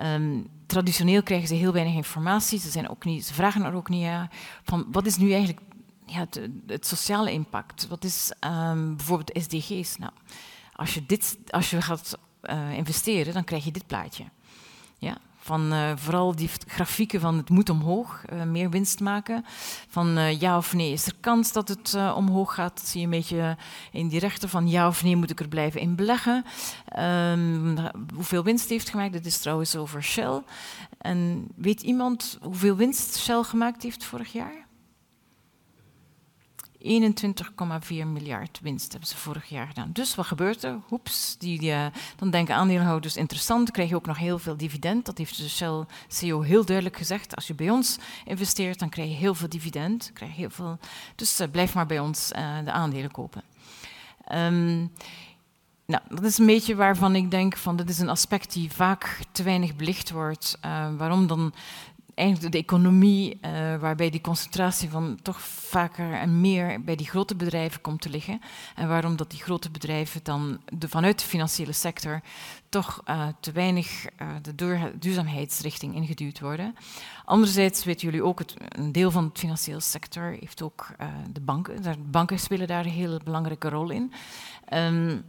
[0.00, 3.88] Um, traditioneel krijgen ze heel weinig informatie, ze, zijn ook niet, ze vragen er ook
[3.88, 4.30] niet naar
[4.62, 5.60] van wat is nu eigenlijk
[6.06, 7.88] ja, het, het sociale impact?
[7.88, 9.96] Wat is um, bijvoorbeeld SDG's?
[9.96, 10.12] Nou,
[10.72, 14.24] als je, dit, als je gaat uh, investeren, dan krijg je dit plaatje.
[15.46, 19.44] Van uh, vooral die grafieken van het moet omhoog, uh, meer winst maken.
[19.88, 22.76] Van uh, ja of nee, is er kans dat het omhoog gaat?
[22.76, 23.56] Dat zie je een beetje
[23.92, 26.44] in die rechter van ja of nee, moet ik er blijven in beleggen?
[26.98, 27.78] Um,
[28.14, 29.12] hoeveel winst heeft gemaakt?
[29.12, 30.42] Dat is trouwens over Shell.
[30.98, 34.65] En weet iemand hoeveel winst Shell gemaakt heeft vorig jaar?
[36.86, 39.90] 21,4 miljard winst hebben ze vorig jaar gedaan.
[39.92, 40.78] Dus wat gebeurt er?
[40.88, 45.06] Hoeps, die, uh, dan denken aandeelhouders interessant, krijg je ook nog heel veel dividend.
[45.06, 47.34] Dat heeft de Shell CEO heel duidelijk gezegd.
[47.34, 50.10] Als je bij ons investeert, dan krijg je heel veel dividend.
[50.14, 50.78] Krijg je heel veel,
[51.14, 53.42] dus uh, blijf maar bij ons uh, de aandelen kopen.
[54.32, 54.92] Um,
[55.86, 59.18] nou, dat is een beetje waarvan ik denk van dat is een aspect die vaak
[59.32, 60.58] te weinig belicht wordt.
[60.96, 61.52] waarom dan
[62.16, 67.36] eigenlijk de economie, uh, waarbij die concentratie van toch vaker en meer bij die grote
[67.36, 68.40] bedrijven komt te liggen.
[68.74, 72.20] En waarom dat die grote bedrijven dan vanuit de financiële sector
[72.68, 74.54] toch uh, te weinig uh, de
[74.98, 76.74] duurzaamheidsrichting ingeduwd worden.
[77.24, 80.86] Anderzijds weten jullie ook, het, een deel van de financiële sector heeft ook
[81.32, 81.82] de banken.
[81.82, 84.12] De banken spelen daar een hele belangrijke rol in.
[84.72, 85.24] Um,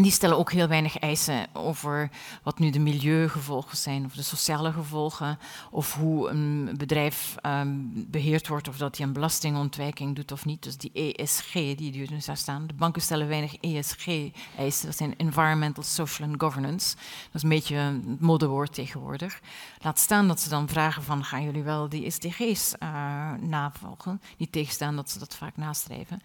[0.00, 2.10] en die stellen ook heel weinig eisen over
[2.42, 5.38] wat nu de milieugevolgen zijn, of de sociale gevolgen,
[5.70, 10.62] of hoe een bedrijf um, beheerd wordt, of dat hij een belastingontwijking doet of niet.
[10.62, 12.66] Dus die ESG die dus daar staan.
[12.66, 16.96] De banken stellen weinig ESG-eisen, dat zijn Environmental, Social and Governance.
[16.96, 19.40] Dat is een beetje het modewoord tegenwoordig.
[19.80, 24.20] Laat staan dat ze dan vragen van, gaan jullie wel die SDG's uh, navolgen?
[24.36, 26.22] Niet tegenstaan dat ze dat vaak nastreven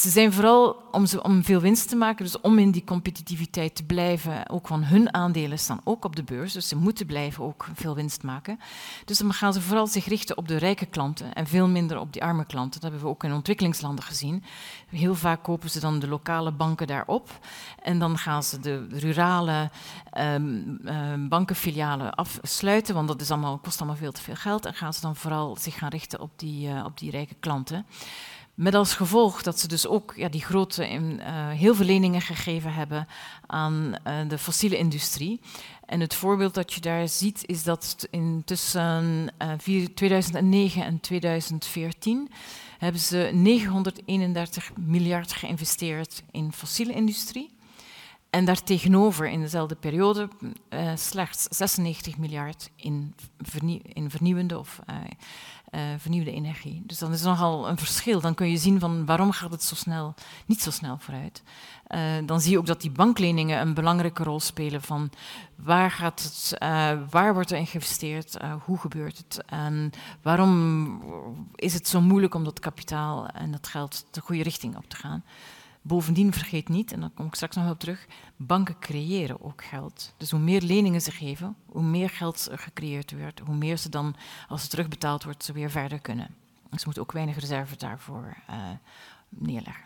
[0.00, 3.84] ze zijn vooral om, om veel winst te maken, dus om in die competitiviteit te
[3.84, 4.48] blijven.
[4.48, 7.94] Ook van hun aandelen staan ook op de beurs, dus ze moeten blijven ook veel
[7.94, 8.60] winst maken.
[9.04, 12.12] Dus dan gaan ze vooral zich richten op de rijke klanten en veel minder op
[12.12, 12.80] die arme klanten.
[12.80, 14.44] Dat hebben we ook in ontwikkelingslanden gezien.
[14.88, 17.38] Heel vaak kopen ze dan de lokale banken daarop
[17.82, 19.70] en dan gaan ze de rurale
[20.18, 24.66] um, um, bankenfilialen afsluiten, want dat is allemaal, kost allemaal veel te veel geld.
[24.66, 27.86] En gaan ze dan vooral zich gaan richten op die, uh, op die rijke klanten.
[28.60, 32.72] Met als gevolg dat ze dus ook ja, die grote, uh, heel veel leningen gegeven
[32.72, 33.06] hebben
[33.46, 35.40] aan uh, de fossiele industrie.
[35.86, 39.26] En het voorbeeld dat je daar ziet is dat in tussen
[39.66, 42.30] uh, 2009 en 2014
[42.78, 47.50] hebben ze 931 miljard geïnvesteerd in fossiele industrie.
[48.30, 50.28] En daartegenover in dezelfde periode
[50.94, 53.14] slechts 96 miljard in,
[53.92, 54.80] in vernieuwende of
[55.74, 56.82] uh, uh, vernieuwde energie.
[56.86, 58.20] Dus dan is nogal een verschil.
[58.20, 60.14] Dan kun je zien van waarom gaat het zo snel,
[60.46, 61.42] niet zo snel vooruit.
[62.26, 65.10] dan zie je ook dat die bankleningen een belangrijke rol spelen van
[65.54, 66.58] waar, gaat het,
[67.10, 69.90] waar wordt er in geïnvesteerd, hoe gebeurt het en
[70.22, 71.02] waarom
[71.54, 74.96] is het zo moeilijk om dat kapitaal en dat geld de goede richting op te
[74.96, 75.24] gaan.
[75.82, 80.14] Bovendien vergeet niet, en daar kom ik straks nog op terug, banken creëren ook geld.
[80.16, 83.88] Dus hoe meer leningen ze geven, hoe meer geld er gecreëerd wordt, hoe meer ze
[83.88, 84.14] dan,
[84.48, 86.34] als het terugbetaald wordt, ze weer verder kunnen.
[86.70, 88.56] Dus ze moeten ook weinig reserve daarvoor uh,
[89.28, 89.84] neerleggen.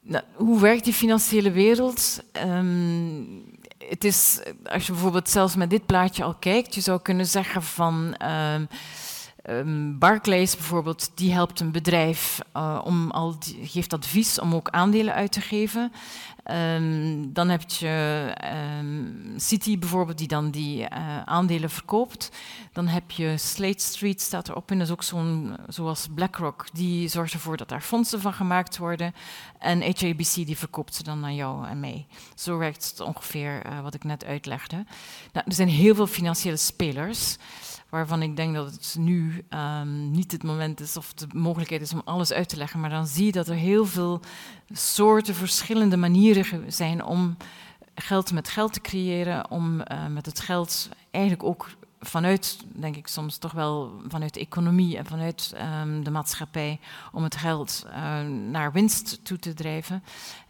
[0.00, 2.22] Nou, hoe werkt die financiële wereld?
[2.46, 3.44] Um,
[3.88, 7.62] het is, als je bijvoorbeeld zelfs met dit plaatje al kijkt, je zou kunnen zeggen
[7.62, 8.14] van.
[8.22, 8.60] Uh,
[9.50, 14.68] Um, Barclays bijvoorbeeld, die helpt een bedrijf uh, om al die, geeft advies om ook
[14.68, 15.92] aandelen uit te geven.
[16.50, 18.26] Um, dan heb je
[18.78, 22.30] um, City bijvoorbeeld, die dan die uh, aandelen verkoopt.
[22.72, 27.08] Dan heb je Slate Street, staat erop in, dat is ook zo'n, zoals BlackRock, die
[27.08, 29.14] zorgt ervoor dat daar fondsen van gemaakt worden.
[29.58, 32.06] En HABC, die verkoopt ze dan aan jou en mij.
[32.34, 34.84] Zo werkt het ongeveer uh, wat ik net uitlegde.
[35.32, 37.36] Nou, er zijn heel veel financiële spelers
[37.92, 41.92] waarvan ik denk dat het nu um, niet het moment is of de mogelijkheid is
[41.92, 42.80] om alles uit te leggen.
[42.80, 44.20] Maar dan zie je dat er heel veel
[44.70, 47.36] soorten, verschillende manieren zijn om
[47.94, 51.68] geld met geld te creëren, om uh, met het geld eigenlijk ook
[52.00, 56.80] vanuit, denk ik soms toch wel vanuit de economie en vanuit um, de maatschappij,
[57.12, 60.02] om het geld uh, naar winst toe te drijven.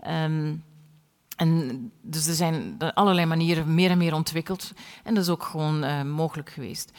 [0.09, 0.63] Um,
[1.37, 4.73] en dus er zijn allerlei manieren meer en meer ontwikkeld.
[5.03, 6.93] En dat is ook gewoon uh, mogelijk geweest.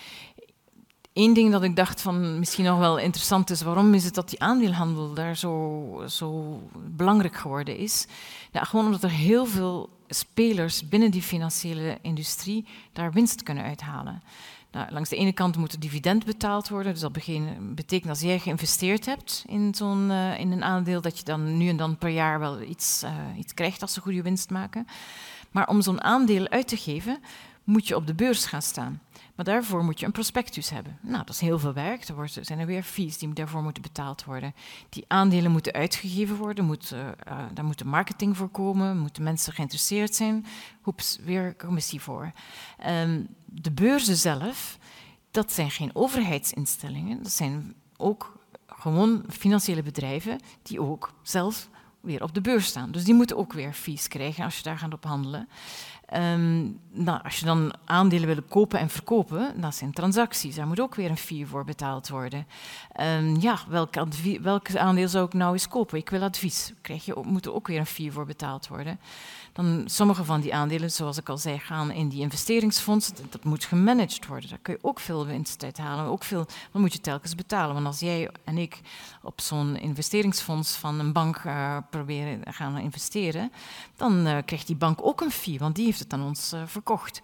[1.13, 4.29] Eén ding dat ik dacht van misschien nog wel interessant is, waarom is het dat
[4.29, 6.59] die aandeelhandel daar zo, zo
[6.95, 8.07] belangrijk geworden is?
[8.51, 14.21] Gewoon omdat er heel veel spelers binnen die financiële industrie daar winst kunnen uithalen.
[14.71, 17.13] Nou, langs de ene kant moet er dividend betaald worden, dus dat
[17.75, 21.69] betekent als jij geïnvesteerd hebt in, zo'n, uh, in een aandeel, dat je dan nu
[21.69, 24.87] en dan per jaar wel iets, uh, iets krijgt als ze goede winst maken.
[25.51, 27.19] Maar om zo'n aandeel uit te geven,
[27.63, 29.01] moet je op de beurs gaan staan.
[29.35, 30.97] Maar daarvoor moet je een prospectus hebben.
[31.01, 32.07] Nou, dat is heel veel werk.
[32.07, 34.53] Er zijn er weer fees die daarvoor moeten betaald worden.
[34.89, 36.65] Die aandelen moeten uitgegeven worden.
[36.65, 37.07] Moet, uh,
[37.53, 38.97] daar moet marketing voor komen.
[38.97, 40.45] Moeten mensen geïnteresseerd zijn.
[40.81, 42.31] Hoeps, weer commissie voor.
[42.87, 44.77] Um, de beurzen zelf,
[45.31, 47.23] dat zijn geen overheidsinstellingen.
[47.23, 51.69] Dat zijn ook gewoon financiële bedrijven die ook zelf
[52.01, 52.91] weer op de beurs staan.
[52.91, 55.47] Dus die moeten ook weer fees krijgen als je daar gaat op handelen.
[56.15, 60.55] Um, nou, als je dan aandelen wil kopen en verkopen, dat zijn transacties.
[60.55, 62.47] Daar moet ook weer een fee voor betaald worden.
[63.01, 63.93] Um, ja, welk,
[64.41, 65.97] welk, aandeel zou ik nou eens kopen?
[65.97, 66.73] Ik wil advies.
[66.81, 68.99] Krijg je, moet er ook weer een fee voor betaald worden
[69.53, 73.15] dan sommige van die aandelen, zoals ik al zei, gaan in die investeringsfondsen.
[73.29, 74.49] Dat, moet gemanaged worden.
[74.49, 76.05] Daar kun je ook veel winst uit halen.
[76.05, 77.73] Ook veel, dan moet je telkens betalen.
[77.73, 78.81] Want als jij en ik
[79.21, 83.51] op zo'n investeringsfonds van een bank uh, proberen gaan investeren,
[83.95, 86.61] dan uh, krijgt die bank ook een fee, want die heeft het aan ons uh,
[86.65, 87.21] verkocht.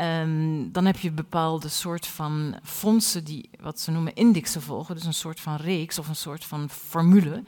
[0.00, 5.04] Um, dan heb je bepaalde soort van fondsen die wat ze noemen indexen volgen, dus
[5.04, 7.42] een soort van reeks of een soort van formule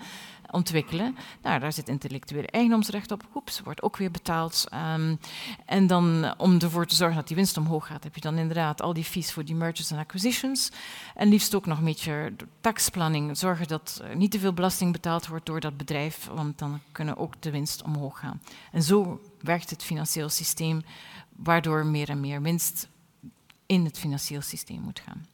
[0.50, 1.16] ontwikkelen.
[1.42, 3.26] Nou, daar zit intellectuele eigendomsrecht op.
[3.34, 4.66] Oeps, wordt ook weer betaald.
[4.94, 5.18] Um,
[5.66, 8.38] en dan eh, om ervoor te zorgen dat die winst omhoog gaat, heb je dan
[8.38, 10.70] inderdaad al die fees voor die mergers en acquisitions.
[11.14, 13.38] En liefst ook nog een beetje taxplanning.
[13.38, 17.16] Zorgen dat er niet te veel belasting betaald wordt door dat bedrijf, want dan kunnen
[17.16, 18.42] ook de winst omhoog gaan.
[18.72, 20.82] En zo werkt het financieel systeem,
[21.36, 22.88] waardoor meer en meer winst
[23.66, 25.26] in het financieel systeem moet gaan.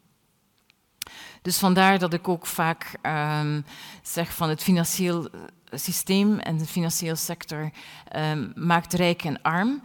[1.45, 3.65] Dus vandaar dat ik ook vaak um,
[4.03, 5.29] zeg van het financieel
[5.71, 7.71] systeem en de financiële sector
[8.17, 9.83] um, maakt rijk en arm.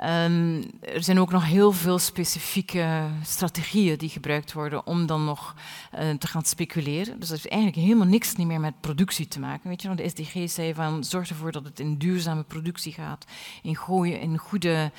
[0.00, 5.54] Um, er zijn ook nog heel veel specifieke strategieën die gebruikt worden om dan nog
[5.98, 7.20] uh, te gaan speculeren.
[7.20, 9.68] Dus dat heeft eigenlijk helemaal niks meer met productie te maken.
[9.68, 13.24] Weet je nog, de SDG zei van zorg ervoor dat het in duurzame productie gaat,
[13.62, 14.90] in gooien, in goede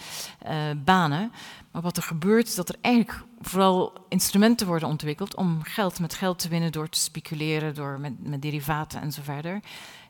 [0.47, 0.51] uh,
[0.83, 1.31] banen.
[1.73, 6.13] Maar wat er gebeurt is dat er eigenlijk vooral instrumenten worden ontwikkeld om geld met
[6.13, 9.59] geld te winnen door te speculeren, door met, met derivaten en zo verder.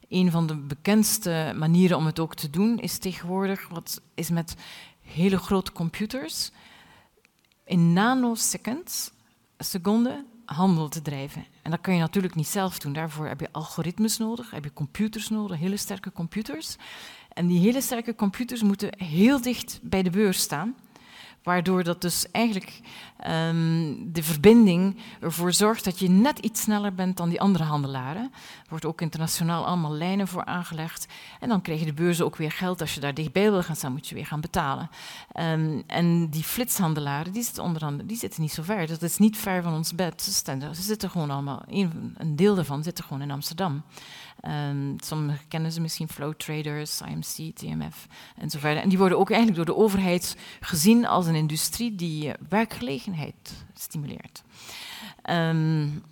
[0.10, 4.56] Een van de bekendste manieren om het ook te doen is tegenwoordig wat is met
[5.02, 6.52] hele grote computers
[7.65, 9.12] in nanoseconds,
[9.58, 11.45] seconden, handel te drijven.
[11.62, 12.93] En dat kan je natuurlijk niet zelf doen.
[12.93, 16.76] Daarvoor heb je algoritmes nodig, heb je computers nodig, hele sterke computers.
[17.34, 20.76] En die hele sterke computers moeten heel dicht bij de beurs staan
[21.43, 22.79] Waardoor dat dus eigenlijk
[23.27, 28.23] um, de verbinding ervoor zorgt dat je net iets sneller bent dan die andere handelaren.
[28.23, 31.08] Er wordt ook internationaal allemaal lijnen voor aangelegd.
[31.39, 32.82] En dan krijgen de beurzen ook weer geld.
[32.82, 34.89] Als je daar dichtbij wil gaan staan, moet je weer gaan betalen.
[35.39, 38.88] Um, en die flitshandelaren, die zitten onder andere, die zitten niet zo ver.
[38.88, 40.21] Dat is niet ver van ons bed.
[40.21, 43.84] Ze zitten gewoon allemaal, een deel daarvan zit gewoon in Amsterdam.
[44.47, 48.84] Um, sommigen kennen ze misschien flow traders, IMC, TMF en zo verder.
[48.84, 54.43] En die worden ook eigenlijk door de overheid gezien als een industrie die werkgelegenheid stimuleert.
[55.29, 56.03] Um,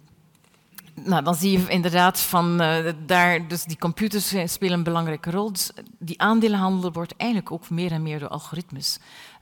[0.94, 5.52] nou, dan zie je inderdaad van uh, daar, dus die computers spelen een belangrijke rol.
[5.52, 9.00] Dus die aandelenhandel wordt eigenlijk ook meer en meer door algoritmes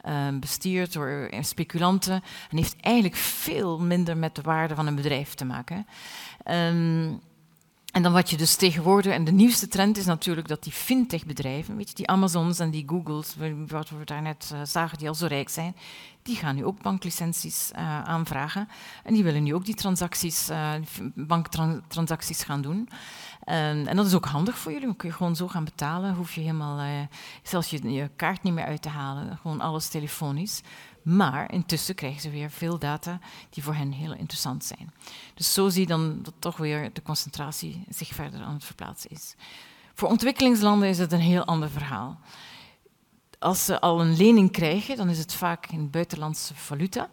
[0.08, 2.24] uh, bestuurd, door speculanten.
[2.50, 5.88] En heeft eigenlijk veel minder met de waarde van een bedrijf te maken.
[6.46, 7.22] Um,
[7.92, 11.76] en dan wat je dus tegenwoordig, en de nieuwste trend is natuurlijk dat die fintech-bedrijven,
[11.76, 13.36] weet je, die Amazons en die Googles,
[13.68, 15.76] wat we daarnet uh, zagen, die al zo rijk zijn,
[16.22, 18.68] die gaan nu ook banklicenties uh, aanvragen.
[19.04, 20.72] En die willen nu ook die transacties, uh,
[21.16, 22.78] banktransacties gaan doen.
[22.78, 26.16] Um, en dat is ook handig voor jullie, dan kun je gewoon zo gaan betalen.
[26.16, 27.08] Hoef je helemaal,
[27.44, 30.62] zelfs je, je kaart niet meer uit te halen, gewoon alles telefonisch.
[31.02, 34.94] Maar intussen krijgen ze weer veel data die voor hen heel interessant zijn.
[35.34, 39.10] Dus zo zie je dan dat toch weer de concentratie zich verder aan het verplaatsen
[39.10, 39.36] is.
[39.94, 42.20] Voor ontwikkelingslanden is het een heel ander verhaal.
[43.40, 47.10] Als ze al een lening krijgen, dan is het vaak in buitenlandse valuta.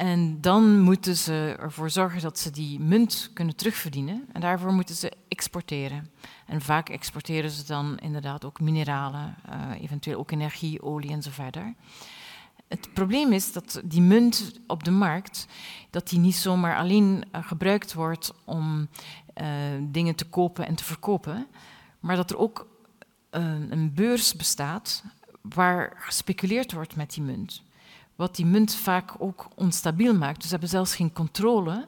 [0.00, 4.28] En dan moeten ze ervoor zorgen dat ze die munt kunnen terugverdienen.
[4.32, 6.10] En daarvoor moeten ze exporteren.
[6.46, 11.74] En vaak exporteren ze dan inderdaad ook mineralen, uh, eventueel ook energie, olie en verder.
[12.70, 15.46] Het probleem is dat die munt op de markt,
[15.90, 18.88] dat die niet zomaar alleen uh, gebruikt wordt om
[19.42, 19.46] uh,
[19.80, 21.46] dingen te kopen en te verkopen,
[22.00, 22.66] maar dat er ook
[23.30, 25.04] uh, een beurs bestaat
[25.42, 27.62] waar gespeculeerd wordt met die munt.
[28.16, 30.36] Wat die munt vaak ook onstabiel maakt.
[30.36, 31.86] Dus ze hebben zelfs geen controle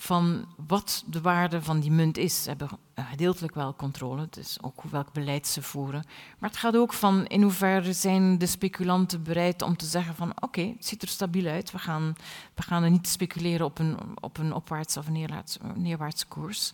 [0.00, 2.42] van wat de waarde van die munt is.
[2.42, 6.04] Ze hebben gedeeltelijk wel controle, dus ook welk beleid ze voeren.
[6.38, 10.32] Maar het gaat ook van in hoeverre zijn de speculanten bereid om te zeggen van
[10.40, 12.14] oké, het ziet er stabiel uit, we gaan,
[12.54, 16.72] we gaan er niet speculeren op een, op een opwaartse of neerwaartse, neerwaartse koers.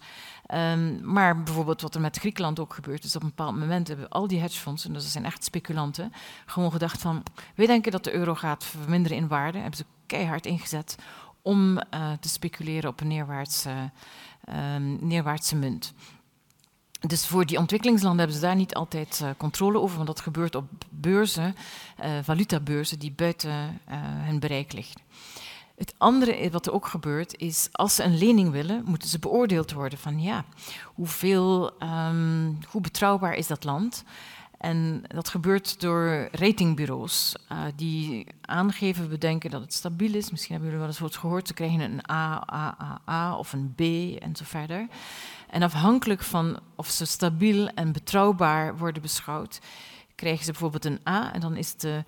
[0.54, 4.08] Um, maar bijvoorbeeld wat er met Griekenland ook gebeurt, is op een bepaald moment hebben
[4.08, 6.12] al die hedgefondsen, dus dat zijn echt speculanten,
[6.46, 7.22] gewoon gedacht van
[7.54, 10.96] wij denken dat de euro gaat verminderen in waarde, hebben ze keihard ingezet
[11.46, 13.90] om uh, te speculeren op een neerwaartse,
[14.48, 14.54] uh,
[15.00, 15.92] neerwaartse munt.
[17.00, 20.54] Dus voor die ontwikkelingslanden hebben ze daar niet altijd uh, controle over, want dat gebeurt
[20.54, 21.56] op beurzen,
[22.00, 23.80] uh, valutabeurzen, die buiten
[24.24, 25.00] hun bereik liggen.
[25.76, 29.72] Het andere wat er ook gebeurt is, als ze een lening willen, moeten ze beoordeeld
[29.72, 30.44] worden van ja,
[30.84, 34.04] hoeveel, um, hoe betrouwbaar is dat land?
[34.58, 40.30] En dat gebeurt door ratingbureaus uh, die aangeven, we denken dat het stabiel is.
[40.30, 43.52] Misschien hebben jullie wel eens wat gehoord, ze krijgen een A, A, A, A of
[43.52, 43.80] een B
[44.22, 44.86] en zo verder.
[45.50, 49.60] En afhankelijk van of ze stabiel en betrouwbaar worden beschouwd,
[50.14, 52.04] krijgen ze bijvoorbeeld een A en dan is de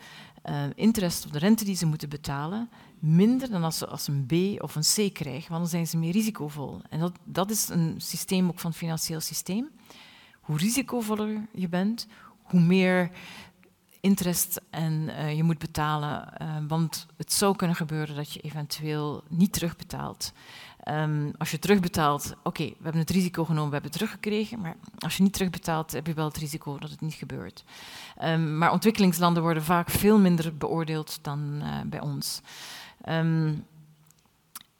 [0.48, 4.26] uh, interest of de rente die ze moeten betalen minder dan als ze als een
[4.26, 6.80] B of een C krijgen, want dan zijn ze meer risicovol.
[6.90, 9.68] En dat, dat is een systeem ook van het financieel systeem.
[10.40, 12.06] Hoe risicovoller je bent,
[12.48, 13.10] hoe meer
[14.00, 16.32] interest en uh, je moet betalen.
[16.42, 20.32] Uh, want het zou kunnen gebeuren dat je eventueel niet terugbetaalt.
[20.88, 24.60] Um, als je terugbetaalt, oké, we hebben het risico genomen, we hebben het teruggekregen.
[24.60, 27.64] Maar als je niet terugbetaalt, heb je wel het risico dat het niet gebeurt.
[28.22, 32.40] Um, maar ontwikkelingslanden worden vaak veel minder beoordeeld dan uh, bij ons.
[33.08, 33.66] Um,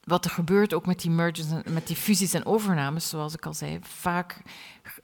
[0.09, 3.55] wat er gebeurt ook met die mergers, met die fusies en overnames, zoals ik al
[3.55, 4.43] zei, vaak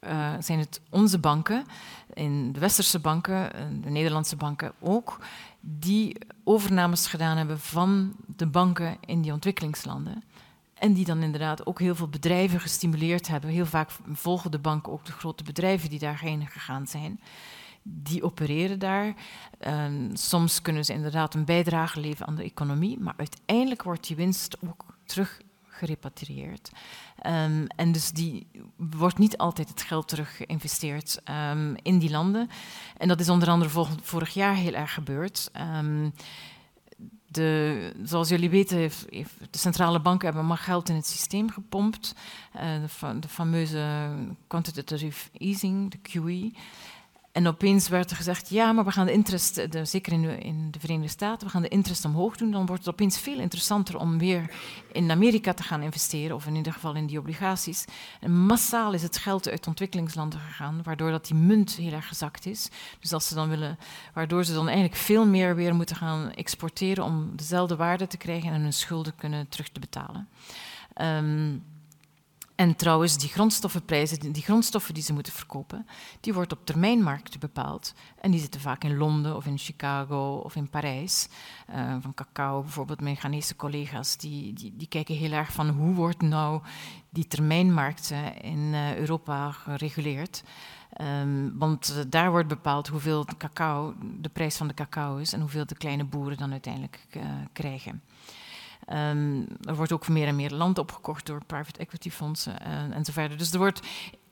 [0.01, 1.65] uh, zijn het onze banken,
[2.13, 3.51] in de westerse banken,
[3.83, 5.19] de Nederlandse banken ook,
[5.61, 10.23] die overnames gedaan hebben van de banken in die ontwikkelingslanden.
[10.75, 13.51] En die dan inderdaad ook heel veel bedrijven gestimuleerd hebben.
[13.51, 17.21] Heel vaak volgen de banken ook de grote bedrijven die daarheen gegaan zijn.
[17.83, 19.15] Die opereren daar.
[19.67, 24.17] Uh, soms kunnen ze inderdaad een bijdrage leveren aan de economie, maar uiteindelijk wordt die
[24.17, 26.71] winst ook terug gerepatrieerd.
[27.27, 32.49] Um, en dus die wordt niet altijd het geld terug geïnvesteerd um, in die landen.
[32.97, 35.51] En dat is onder andere vorig jaar heel erg gebeurd.
[35.77, 36.13] Um,
[37.27, 39.07] de, zoals jullie weten, heeft,
[39.51, 42.15] de centrale banken hebben maar geld in het systeem gepompt.
[42.57, 42.63] Uh,
[43.21, 44.15] de, fameuze
[44.47, 46.53] quantitative easing, de QE.
[47.35, 50.39] En opeens werd er gezegd, ja, maar we gaan de interest, de, zeker in de,
[50.39, 52.51] in de, Verenigde Staten, we gaan de interest omhoog doen.
[52.51, 54.51] Dan wordt het opeens veel interessanter om weer
[54.93, 57.85] in Amerika te gaan investeren, of in ieder geval in die obligaties.
[58.21, 62.47] En massaal is het geld uit ontwikkelingslanden gegaan, waardoor dat die munt heel erg gezakt
[62.47, 62.69] is.
[63.01, 63.79] Dus als ze dan willen,
[64.13, 68.53] waardoor ze dan eigenlijk veel meer weer moeten gaan exporteren om dezelfde waarde te krijgen
[68.53, 70.29] en hun schulden kunnen terug te betalen.
[71.01, 71.63] Um,
[72.55, 75.87] en trouwens, die grondstoffenprijzen, die grondstoffen die ze moeten verkopen,
[76.21, 77.95] die worden op termijnmarkten bepaald.
[78.21, 81.29] En die zitten vaak in Londen of in Chicago of in Parijs.
[81.71, 85.95] Uh, van cacao bijvoorbeeld, mijn Ghanese collega's, die, die, die, kijken heel erg van hoe
[85.95, 86.63] wordt nou
[87.11, 90.43] die termijnmarkten in uh, Europa gereguleerd.
[91.01, 95.41] Um, want uh, daar wordt bepaald hoeveel cacao, de prijs van de cacao is en
[95.41, 97.07] hoeveel de kleine boeren dan uiteindelijk
[97.53, 98.03] krijgen.
[98.93, 103.05] Um, er wordt ook meer en meer land opgekocht door private equity fondsen en, en
[103.05, 103.39] zo verder.
[103.39, 103.81] Dus er wordt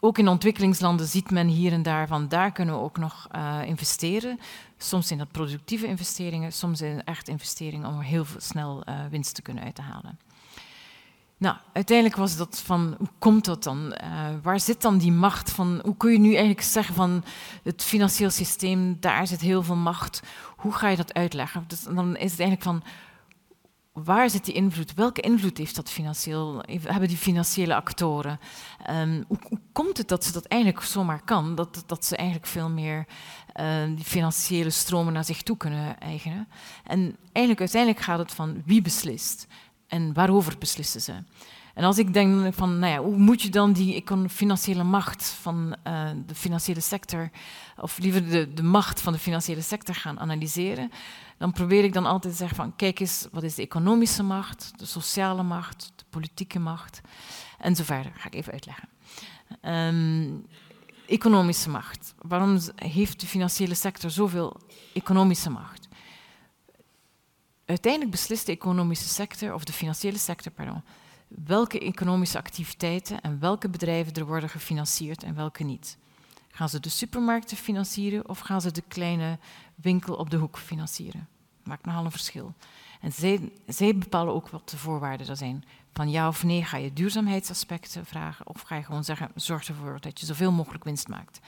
[0.00, 3.58] ook in ontwikkelingslanden ziet men hier en daar van daar kunnen we ook nog uh,
[3.64, 4.38] investeren.
[4.76, 9.42] Soms in dat productieve investeringen, soms in echt investeringen om heel snel uh, winst te
[9.42, 10.18] kunnen uit te halen.
[11.36, 13.94] Nou, uiteindelijk was dat van, hoe komt dat dan?
[14.42, 17.24] Waar zit dan die macht van, hoe kun je nu eigenlijk zeggen van
[17.62, 20.22] het financieel systeem, daar zit heel veel macht.
[20.56, 21.64] Hoe ga je dat uitleggen?
[21.66, 22.82] Dus dan is het eigenlijk van,
[23.92, 24.94] waar zit die invloed?
[24.94, 28.40] Welke invloed heeft dat financieel, hebben die financiële actoren?
[28.90, 29.38] Um, hoe,
[29.72, 31.54] komt het dat ze dat eigenlijk zomaar kan?
[31.54, 33.06] Dat, dat ze eigenlijk veel meer
[33.60, 36.48] uh, die financiële stromen naar zich toe kunnen eigenen?
[36.84, 39.46] En eigenlijk uiteindelijk gaat het van wie beslist
[39.88, 41.14] en waarover beslissen ze.
[41.74, 45.76] En als ik denk van, nou ja, hoe moet je dan die financiële macht van
[45.86, 47.30] uh, de financiële sector,
[47.76, 50.90] of liever de, de macht van de financiële sector gaan analyseren,
[51.42, 54.72] dan probeer ik dan altijd te zeggen van, kijk eens, wat is de economische macht,
[54.78, 57.00] de sociale macht, de politieke macht,
[57.58, 58.12] en zo verder.
[58.16, 58.88] Ga ik even uitleggen.
[59.62, 60.46] Um,
[61.06, 62.14] economische macht.
[62.18, 64.60] Waarom heeft de financiële sector zoveel
[64.94, 65.88] economische macht?
[67.64, 70.82] Uiteindelijk beslist de economische sector, of de financiële sector, pardon,
[71.28, 75.98] welke economische activiteiten en welke bedrijven er worden gefinancierd en welke niet.
[76.50, 79.38] Gaan ze de supermarkten financieren of gaan ze de kleine
[79.74, 81.28] winkel op de hoek financieren?
[81.64, 82.54] Maakt nogal een verschil.
[83.00, 85.64] En zij, zij bepalen ook wat de voorwaarden er zijn.
[85.92, 90.00] Van ja of nee ga je duurzaamheidsaspecten vragen of ga je gewoon zeggen zorg ervoor
[90.00, 91.40] dat je zoveel mogelijk winst maakt.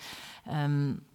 [0.50, 1.06] Um,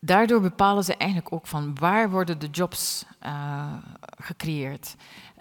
[0.00, 4.96] daardoor bepalen ze eigenlijk ook van waar worden de jobs uh, gecreëerd,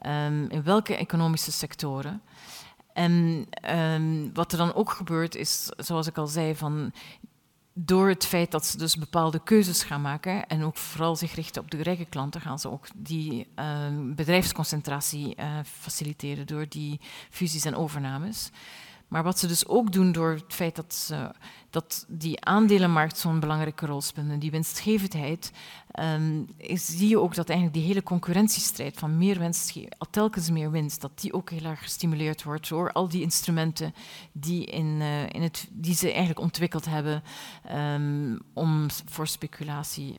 [0.06, 2.22] um, in welke economische sectoren.
[2.94, 6.94] En um, wat er dan ook gebeurt is, zoals ik al zei, van
[7.74, 11.62] door het feit dat ze dus bepaalde keuzes gaan maken en ook vooral zich richten
[11.62, 17.00] op de rijke klanten, gaan ze ook die uh, bedrijfsconcentratie uh, faciliteren door die
[17.30, 18.50] fusies en overnames.
[19.14, 21.32] Maar wat ze dus ook doen door het feit dat, ze,
[21.70, 25.52] dat die aandelenmarkt zo'n belangrijke rol speelt, die winstgevendheid,
[26.00, 29.78] um, zie je ook dat eigenlijk die hele concurrentiestrijd van meer winst,
[30.10, 33.94] telkens meer winst, dat die ook heel erg gestimuleerd wordt door al die instrumenten
[34.32, 37.24] die, in, uh, in het, die ze eigenlijk ontwikkeld hebben
[37.72, 40.16] um, om voor speculatie,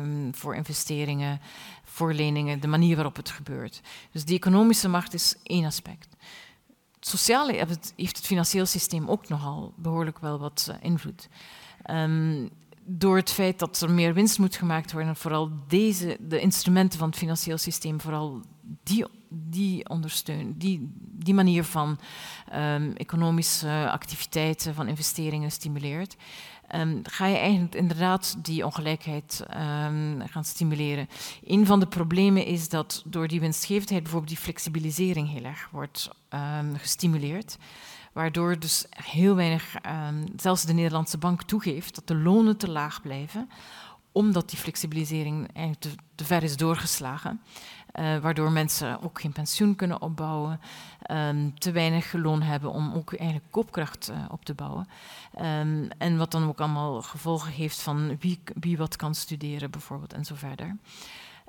[0.00, 1.40] um, voor investeringen,
[1.84, 3.80] voor leningen, de manier waarop het gebeurt.
[4.12, 6.16] Dus die economische macht is één aspect
[7.00, 7.52] sociale
[7.96, 11.28] heeft het financieel systeem ook nogal behoorlijk wel wat uh, invloed.
[11.90, 12.50] Um,
[12.90, 17.08] door het feit dat er meer winst moet gemaakt worden, vooral deze, de instrumenten van
[17.08, 18.40] het financieel systeem, vooral
[18.82, 21.98] die, die ondersteunen, die, die manier van
[22.54, 26.16] um, economische activiteiten, van investeringen stimuleert.
[26.74, 31.08] Um, ga je eigenlijk inderdaad die ongelijkheid um, gaan stimuleren.
[31.44, 36.10] Een van de problemen is dat door die winstgevendheid bijvoorbeeld die flexibilisering heel erg wordt
[36.30, 37.58] um, gestimuleerd.
[38.12, 39.74] Waardoor dus heel weinig,
[40.36, 43.48] zelfs de Nederlandse bank toegeeft dat de lonen te laag blijven,
[44.12, 47.40] omdat die flexibilisering eigenlijk te ver is doorgeslagen.
[47.98, 50.60] Uh, waardoor mensen ook geen pensioen kunnen opbouwen,
[51.10, 54.88] um, te weinig loon hebben om ook eigenlijk koopkracht uh, op te bouwen.
[55.42, 60.12] Um, en wat dan ook allemaal gevolgen heeft van wie, wie wat kan studeren bijvoorbeeld
[60.12, 60.76] en zo verder.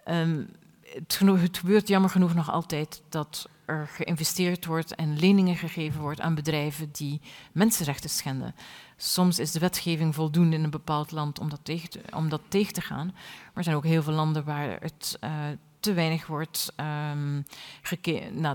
[0.07, 0.49] Um,
[0.93, 6.21] het, het, gebeurt jammer genoeg nog altijd dat er geïnvesteerd wordt en leningen gegeven wordt
[6.21, 7.21] aan bedrijven die
[7.51, 8.55] mensenrechten schenden.
[8.97, 12.41] Soms is de wetgeving voldoende in een bepaald land om dat tegen te, om dat
[12.47, 13.05] tegen te gaan.
[13.05, 15.29] Maar er zijn ook heel veel landen waar het uh,
[15.79, 16.73] te weinig wordt
[17.11, 17.45] um,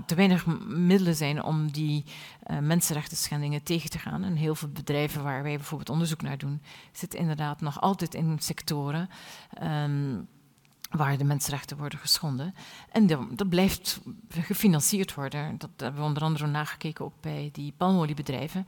[0.05, 2.03] te weinig middelen zijn om die
[2.47, 4.23] uh, mensenrechten schendingen tegen te gaan.
[4.23, 6.61] En heel veel bedrijven waar wij bijvoorbeeld onderzoek naar doen,
[6.91, 9.09] zitten inderdaad nog altijd in sectoren.
[9.63, 10.27] Um,
[10.89, 12.55] waar de mensenrechten worden geschonden.
[12.91, 15.57] En dat blijft gefinancierd worden.
[15.57, 18.67] Dat hebben we onder andere nagekeken ook bij die palmoliebedrijven.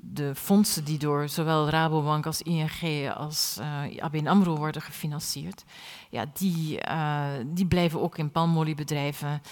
[0.00, 5.64] De fondsen die door zowel Rabobank als ING als uh, ABN AMRO worden gefinancierd,
[6.10, 9.42] ja, die, uh, die blijven ook in palmoliebedrijven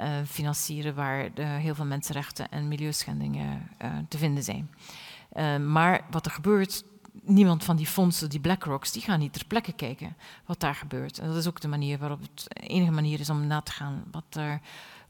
[0.00, 3.68] uh, financieren waar heel veel mensenrechten en milieuschendingen
[4.08, 4.70] te vinden zijn.
[5.70, 6.84] maar wat er gebeurt,
[7.22, 11.18] niemand van die fondsen, die BlackRocks, die gaan niet ter plekke kijken wat daar gebeurt.
[11.18, 14.04] En dat is ook de manier waarop het enige manier is om na te gaan
[14.10, 14.60] wat, er,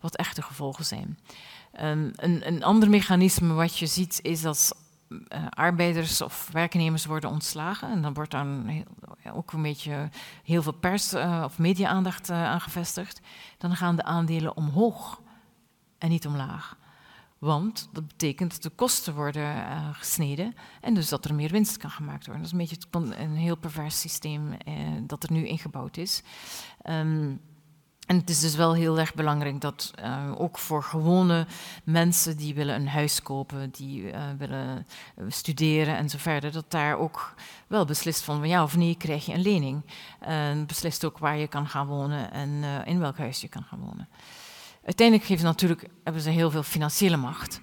[0.00, 1.18] wat echte gevolgen zijn.
[1.82, 4.72] Um, een, een ander mechanisme wat je ziet is als
[5.08, 5.18] uh,
[5.50, 7.90] arbeiders of werknemers worden ontslagen.
[7.90, 10.08] En dan wordt dan heel, ook een beetje
[10.44, 12.56] heel veel pers- uh, of media-aandacht uh.
[13.58, 15.20] Dan gaan de aandelen omhoog
[15.98, 16.76] en niet omlaag.
[17.38, 21.90] Want dat betekent dat de kosten worden gesneden en dus dat er meer winst kan
[21.90, 22.42] gemaakt worden.
[22.42, 24.56] Dat is een beetje een heel pervers systeem
[25.06, 26.22] dat er nu ingebouwd is.
[26.84, 27.40] Um,
[28.06, 31.46] en het is dus wel heel erg belangrijk dat uh, ook voor gewone
[31.84, 34.86] mensen die willen een huis kopen, die uh, willen
[35.16, 37.34] eh, studeren en zo verder, dat daar ook
[37.66, 39.82] wel beslist van ja of nee krijg je een lening.
[40.20, 43.80] En beslist ook waar je kan gaan wonen en in welk huis je kan gaan
[43.80, 44.08] wonen.
[44.84, 47.60] Uiteindelijk geven natuurlijk, hebben ze heel veel financiële macht.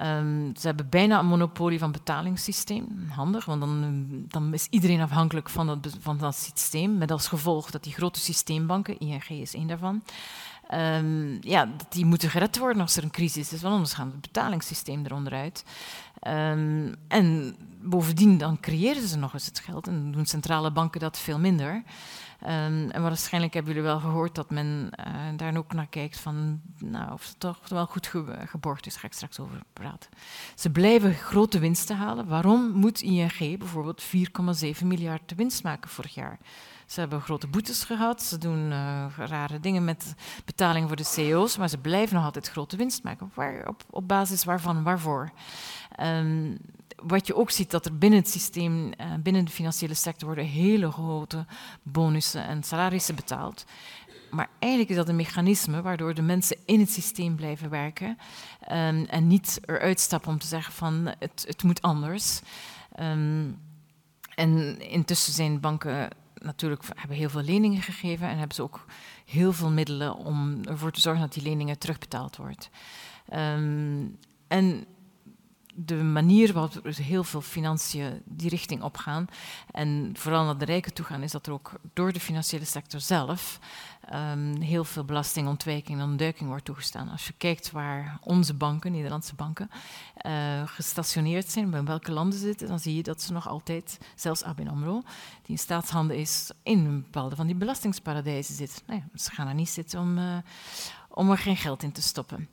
[0.00, 3.08] Um, ze hebben bijna een monopolie van betalingssysteem.
[3.08, 6.98] Handig, want dan, dan is iedereen afhankelijk van dat, van dat systeem.
[6.98, 10.02] Met als gevolg dat die grote systeembanken, ING is één daarvan,
[10.74, 14.20] um, ja, die moeten gered worden als er een crisis is, want anders gaat het
[14.20, 15.64] betalingssysteem eronder uit.
[16.28, 21.18] Um, en bovendien dan creëren ze nog eens het geld en doen centrale banken dat
[21.18, 21.82] veel minder.
[22.42, 26.60] Um, en waarschijnlijk hebben jullie wel gehoord dat men uh, daar ook naar kijkt van,
[26.78, 30.10] nou, of het toch wel goed ge geborgd is, ga ik straks over praten.
[30.54, 32.26] Ze blijven grote winsten halen.
[32.26, 36.38] Waarom moet ING bijvoorbeeld 4,7 miljard winst maken vorig jaar?
[36.86, 40.14] Ze hebben grote boetes gehad, ze doen uh, rare dingen met
[40.44, 43.30] betaling voor de CEO's, maar ze blijven nog altijd grote winst maken.
[43.34, 45.30] Waar, op, op basis waarvan, waarvoor?
[46.00, 46.58] Um,
[47.02, 50.44] wat je ook ziet, dat er binnen het systeem, uh, binnen de financiële sector, worden
[50.44, 51.46] hele grote
[51.82, 53.64] bonussen en salarissen betaald.
[54.30, 59.04] Maar eigenlijk is dat een mechanisme waardoor de mensen in het systeem blijven werken um,
[59.04, 62.40] en niet eruit stappen om te zeggen van het, het moet anders.
[63.00, 63.58] Um,
[64.34, 68.84] en intussen zijn banken natuurlijk hebben heel veel leningen gegeven en hebben ze ook
[69.26, 72.70] heel veel middelen om ervoor te zorgen dat die leningen terugbetaald wordt.
[73.34, 74.86] Um, en
[75.74, 79.26] de manier waarop er heel veel financiën die richting opgaan
[79.70, 83.00] en vooral naar de rijken toe gaan, is dat er ook door de financiële sector
[83.00, 83.58] zelf
[84.14, 87.08] um, heel veel belastingontwijking en ontduiking wordt toegestaan.
[87.08, 89.70] Als je kijkt waar onze banken, Nederlandse banken,
[90.26, 94.42] uh, gestationeerd zijn, bij welke landen zitten, dan zie je dat ze nog altijd, zelfs
[94.42, 95.02] ABN AMRO,
[95.42, 98.82] die in staatshanden is, in een bepaalde van die belastingsparadijzen zit.
[98.86, 100.36] Nou ja, ze gaan er niet zitten om, uh,
[101.08, 102.48] om er geen geld in te stoppen.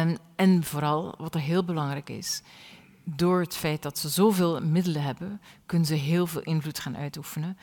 [0.00, 2.42] Um, en vooral, wat er heel belangrijk is,
[3.04, 7.56] door het feit dat ze zoveel middelen hebben, kunnen ze heel veel invloed gaan uitoefenen.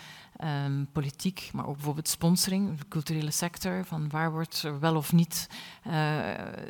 [0.66, 5.14] Um, politiek, maar ook bijvoorbeeld sponsoring, de culturele sector, van waar wordt er wel of
[5.14, 5.50] niet,
[5.88, 6.20] uh,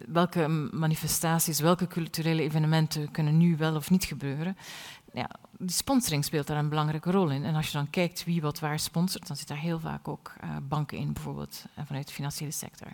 [0.08, 4.58] welke manifestaties, welke culturele evenementen kunnen nu wel of niet gebeuren.
[5.14, 7.44] Ja, die sponsoring speelt daar een belangrijke rol in.
[7.44, 10.34] En als je dan kijkt wie wat waar sponsort, dan zit daar heel vaak ook
[10.44, 12.88] uh, banken in, bijvoorbeeld, uh, vanuit de financiële sector.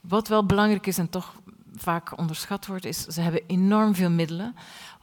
[0.00, 1.34] Wat wel belangrijk is en toch
[1.74, 4.54] vaak onderschat wordt, is ze hebben enorm veel middelen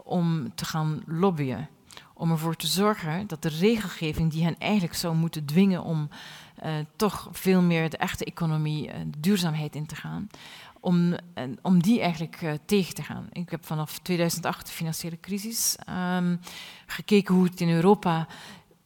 [0.04, 1.70] om te gaan lobbyen.
[2.14, 6.10] Om ervoor te zorgen dat de regelgeving die hen eigenlijk zou moeten dwingen om
[6.64, 10.28] uh, toch veel meer de echte economie, uh, de duurzaamheid in te gaan,
[10.80, 11.18] om,
[11.62, 13.28] om die eigenlijk tegen te gaan.
[13.32, 16.40] Ik heb vanaf 2008, de financiële crisis, um,
[16.86, 18.28] gekeken hoe het in Europa,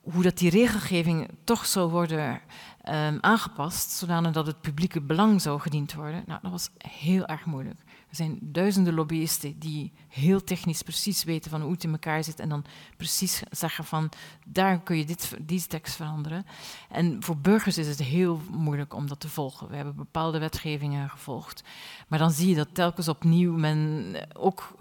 [0.01, 2.41] hoe dat die regelgeving toch zou worden
[2.89, 6.23] um, aangepast, zodanig dat het publieke belang zou gediend worden.
[6.25, 7.79] Nou, dat was heel erg moeilijk.
[8.09, 12.39] Er zijn duizenden lobbyisten die heel technisch precies weten van hoe het in elkaar zit
[12.39, 12.65] en dan
[12.97, 14.09] precies zeggen van
[14.45, 16.45] daar kun je dit, die tekst veranderen.
[16.89, 19.69] En voor burgers is het heel moeilijk om dat te volgen.
[19.69, 21.63] We hebben bepaalde wetgevingen gevolgd,
[22.07, 24.75] maar dan zie je dat telkens opnieuw men ook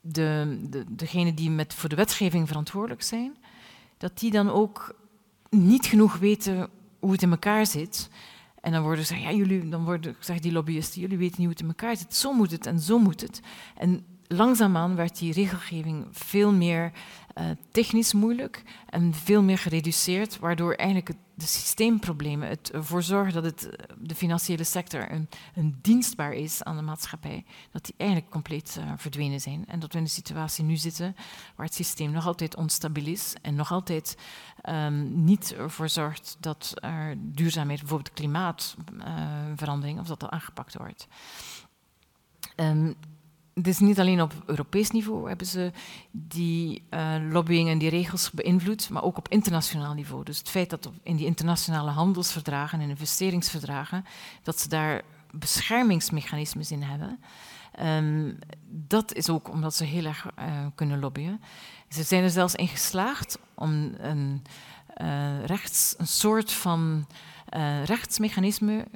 [0.00, 3.36] de, de, degenen die met, voor de wetgeving verantwoordelijk zijn,
[3.96, 4.94] dat die dan ook
[5.50, 6.70] niet genoeg weten
[7.00, 8.10] hoe het in elkaar zit.
[8.60, 11.56] En dan worden ze, ja, jullie, dan worden, zeggen die lobbyisten, jullie weten niet hoe
[11.56, 12.14] het in elkaar zit.
[12.14, 13.40] Zo moet het en zo moet het.
[13.76, 16.92] En langzaamaan werd die regelgeving veel meer
[17.40, 23.32] uh, technisch moeilijk en veel meer gereduceerd, waardoor eigenlijk het, de systeemproblemen het ervoor zorgen
[23.32, 27.94] dat het, eh, de financiële sector een, een, dienstbaar is aan de maatschappij, dat die
[27.96, 29.64] eigenlijk compleet uh, verdwenen zijn.
[29.66, 31.16] En dat we in de situatie nu zitten
[31.56, 34.16] waar het systeem nog altijd onstabiel is en nog altijd
[34.68, 41.06] um, niet ervoor zorgt dat er duurzaamheid, bijvoorbeeld klimaatverandering, of dat dat aangepakt wordt.
[42.56, 42.96] Um,
[43.66, 45.72] is niet alleen op Europees niveau hebben ze
[46.10, 50.24] die uh, lobbying en die regels beïnvloed, maar ook op internationaal niveau.
[50.24, 54.04] Dus het feit dat in die internationale handelsverdragen en investeringsverdragen,
[54.42, 57.20] dat ze daar beschermingsmechanismes in hebben,
[57.82, 61.40] um, dat is ook omdat ze heel erg uh, kunnen lobbyen.
[61.88, 64.42] Ze zijn er zelfs in geslaagd om een,
[65.00, 67.06] uh, rechts, een soort van
[67.84, 68.86] rechtsmechanisme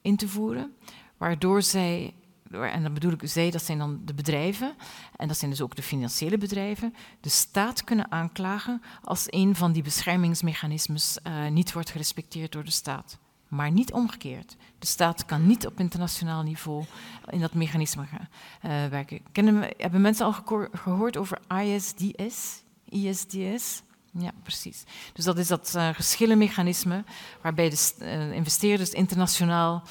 [0.00, 0.74] in te voeren,
[1.16, 2.14] waardoor zij
[2.52, 4.74] en dan bedoel ik zij, dat zijn dan de bedrijven,
[5.16, 9.72] en dat zijn dus ook de financiële bedrijven, de staat kunnen aanklagen als een van
[9.72, 13.18] die beschermingsmechanismes uh, niet wordt gerespecteerd door de staat.
[13.48, 14.56] Maar niet omgekeerd.
[14.78, 16.84] De staat kan niet op internationaal niveau
[17.30, 18.28] in dat mechanisme gaan,
[18.62, 19.20] uh, werken.
[19.32, 20.32] Kennen, hebben mensen al
[20.72, 22.62] gehoord over ISDS?
[22.88, 23.82] ISDS?
[24.18, 24.84] Ja, precies.
[25.12, 27.04] Dus dat is dat uh, geschillenmechanisme
[27.42, 29.82] waarbij de investeerders internationaal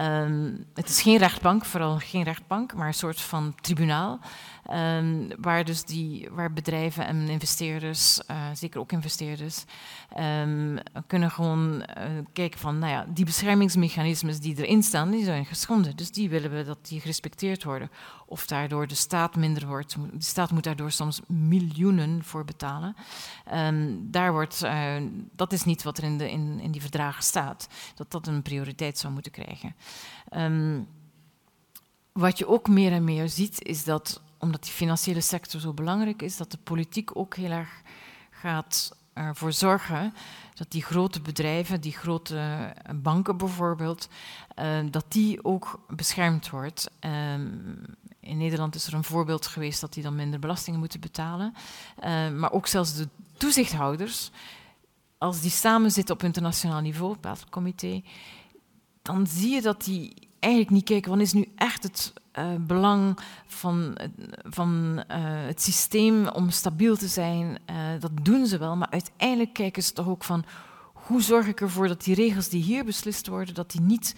[0.00, 4.18] Um, het is geen rechtbank, vooral geen rechtbank, maar een soort van tribunaal.
[4.70, 9.64] Um, waar, dus die, waar bedrijven en investeerders, uh, zeker ook investeerders,
[10.18, 11.84] um, kunnen gewoon uh,
[12.32, 15.96] kijken van, nou ja, die beschermingsmechanismes die erin staan, die zijn geschonden.
[15.96, 17.90] Dus die willen we dat die gerespecteerd worden.
[18.26, 19.96] Of daardoor de staat minder wordt.
[20.12, 22.96] De staat moet daardoor soms miljoenen voor betalen.
[23.54, 24.94] Um, daar wordt, uh,
[25.36, 27.68] dat is niet wat er in, de, in, in die verdragen staat.
[27.94, 29.74] Dat dat een prioriteit zou moeten krijgen.
[32.12, 36.22] Wat je ook meer en meer ziet, is dat omdat die financiële sector zo belangrijk
[36.22, 37.82] is, dat de politiek ook heel erg
[38.30, 40.14] gaat ervoor zorgen
[40.54, 44.08] dat die grote bedrijven, die grote banken bijvoorbeeld,
[44.58, 46.90] uh, dat die ook beschermd wordt.
[47.00, 47.84] Um,
[48.20, 51.54] in Nederland is er een voorbeeld geweest dat die dan minder belastingen moeten betalen.
[52.04, 54.30] Uh, maar ook zelfs de toezichthouders,
[55.18, 58.02] als die samen zitten op internationaal niveau, het Baselcomité,
[59.02, 63.18] dan zie je dat die eigenlijk niet kijken, wat is nu echt het uh, belang
[63.46, 63.98] van,
[64.42, 65.16] van uh,
[65.46, 67.58] het systeem om stabiel te zijn.
[67.70, 70.44] Uh, dat doen ze wel, maar uiteindelijk kijken ze toch ook van
[70.92, 74.14] hoe zorg ik ervoor dat die regels die hier beslist worden, dat die niet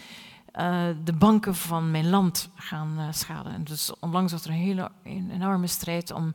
[1.05, 3.53] de banken van mijn land gaan schaden.
[3.53, 6.35] En dus onlangs was er een hele een enorme strijd om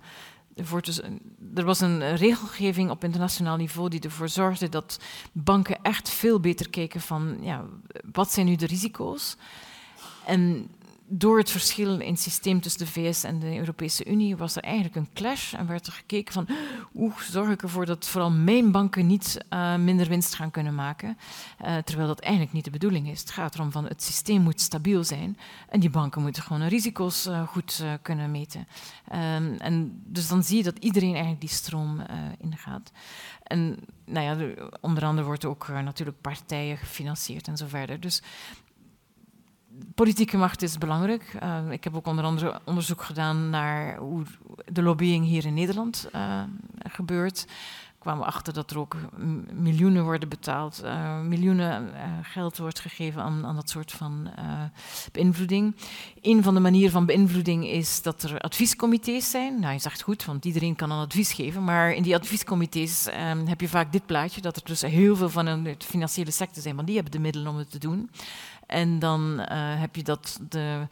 [0.81, 1.19] te,
[1.55, 4.99] er was een regelgeving op internationaal niveau die ervoor zorgde dat
[5.31, 7.65] banken echt veel beter keken van ja,
[8.11, 9.37] wat zijn nu de risico's.
[10.29, 10.69] En
[11.11, 14.63] door het verschil in het systeem tussen de VS en de Europese Unie was er
[14.63, 16.47] eigenlijk een clash en werd er gekeken van
[16.91, 21.17] hoe zorg ik ervoor dat vooral mijn banken niet uh, minder winst gaan kunnen maken,
[21.65, 23.19] uh, terwijl dat eigenlijk niet de bedoeling is.
[23.19, 25.37] Het gaat erom van het systeem moet stabiel zijn
[25.69, 28.67] en die banken moeten gewoon risico's uh, goed kunnen meten.
[29.13, 32.01] Um, en dus dan zie je dat iedereen eigenlijk die stroom
[32.39, 32.91] ingaat.
[33.43, 37.99] En nou ja, onder andere wordt ook natuurlijk partijen gefinancierd en zo verder.
[37.99, 38.21] Dus
[39.95, 41.35] politieke macht is belangrijk.
[41.43, 44.23] Uh, ik heb ook onder andere onderzoek gedaan naar hoe
[44.71, 46.41] de lobbying hier in Nederland uh,
[46.79, 47.45] gebeurt.
[47.99, 48.95] kwamen we achter dat er ook
[49.53, 51.89] miljoenen worden betaald, uh, miljoenen
[52.21, 54.29] geld wordt gegeven aan, aan dat soort van
[55.11, 55.75] beïnvloeding.
[56.21, 59.59] Een van de manieren van beïnvloeding is dat er adviescomité's zijn.
[59.59, 63.45] Nou, je zegt goed, want iedereen kan een advies geven, maar in die adviescomité's ehm,
[63.45, 66.75] heb je vaak dit plaatje, dat er dus heel veel van een financiële sector zijn,
[66.75, 68.09] want die hebben de middelen om het te doen.
[68.69, 69.45] En dan uh,
[69.79, 70.87] heb je dat de,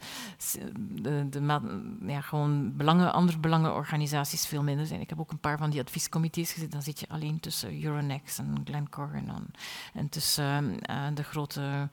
[0.74, 1.60] de, de
[2.06, 5.00] ja, gewoon belangen, andere belangenorganisaties veel minder zijn.
[5.00, 6.70] Ik heb ook een paar van die adviescomité's gezien.
[6.70, 9.50] Dan zit je alleen tussen Euronext en Glencore en,
[9.94, 11.88] en tussen uh, de grote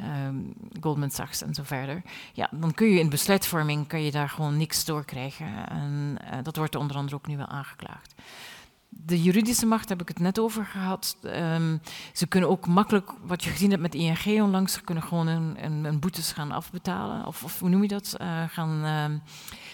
[0.00, 0.06] uh,
[0.80, 2.02] Goldman Sachs en zo verder.
[2.32, 5.68] Ja, dan kun je in besluitvorming kan je daar gewoon niks door krijgen.
[5.68, 8.14] En dat wordt onder andere ook nu wel aangeklaagd
[8.88, 11.16] de juridische macht heb ik het net over gehad.
[11.22, 11.80] Um,
[12.12, 15.84] ze kunnen ook makkelijk, wat je gezien hebt met ING onlangs, ze kunnen gewoon een,
[15.84, 17.26] een, boetes gaan afbetalen.
[17.26, 18.16] Of, of, hoe noem je dat?
[18.20, 19.18] Uh, gaan, uh,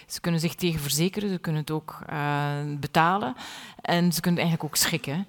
[0.06, 3.34] ze kunnen zich tegen verzekeren, ze kunnen het ook uh, betalen.
[3.80, 5.26] En ze kunnen het eigenlijk ook schikken.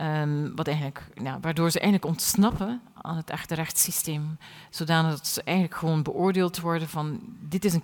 [0.00, 4.38] Um, wat eigenlijk, nou, waardoor ze eigenlijk ontsnappen aan het echte rechtssysteem.
[4.70, 7.82] Zodanig dat ze eigenlijk gewoon beoordeeld worden van dit is een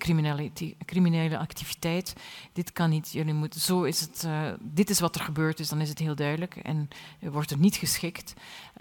[0.85, 2.15] criminele, activiteit,
[2.53, 5.69] dit kan niet, jullie moeten, zo is het, uh, dit is wat er gebeurd is,
[5.69, 6.57] dan is het heel duidelijk.
[6.57, 6.89] En
[7.21, 8.35] wordt er niet geschikt,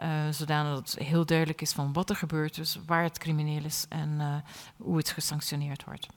[0.03, 3.63] uh, zodanig dat het heel duidelijk is van wat er gebeurd is, waar het crimineel
[3.63, 4.35] is en uh,
[4.77, 6.07] hoe het gesanctioneerd wordt.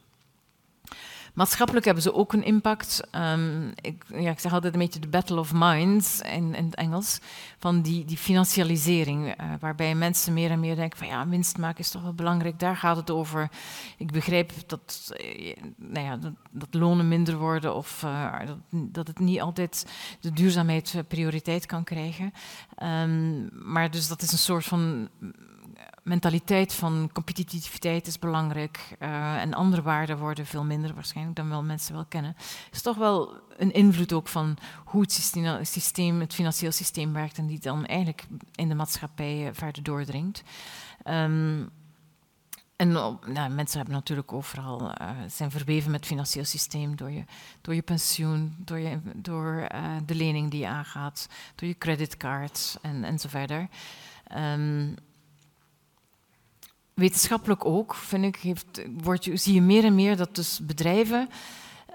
[1.37, 3.01] Maatschappelijk hebben ze ook een impact.
[3.13, 6.75] Um, ik, ja, ik zeg altijd een beetje de battle of minds in, in het
[6.75, 7.19] Engels.
[7.59, 11.79] Van die, die financialisering, uh, waarbij mensen meer en meer denken van ja, winst maken
[11.79, 12.59] is toch wel belangrijk.
[12.59, 13.51] Daar gaat het over.
[13.97, 19.07] Ik begrijp dat, uh, nou ja, dat, dat, lonen minder worden of uh, dat, dat,
[19.07, 19.87] het niet altijd
[20.21, 22.33] de duurzaamheid prioriteit kan krijgen.
[22.83, 25.09] Um, maar dus dat is een soort van
[26.07, 31.63] mentaliteit van competitiviteit is belangrijk uh, en andere waarden worden veel minder waarschijnlijk dan wel
[31.63, 32.37] mensen wel kennen.
[32.73, 35.13] is toch wel een invloed ook van hoe het
[35.63, 40.43] systeem, het financieel systeem werkt en die dan eigenlijk in de maatschappij verder doordringt.
[41.05, 41.71] Um,
[42.77, 47.25] en nou, mensen hebben natuurlijk overal, uh, zijn verweven met het financieel systeem door je,
[47.61, 49.69] door je pensioen, door, je, door
[50.07, 53.19] de lening die je aangaat, door je creditcard en, en
[56.97, 58.83] wetenschappelijk ook, vind ik, heeft,
[59.33, 61.29] zie je meer en meer dat dus bedrijven,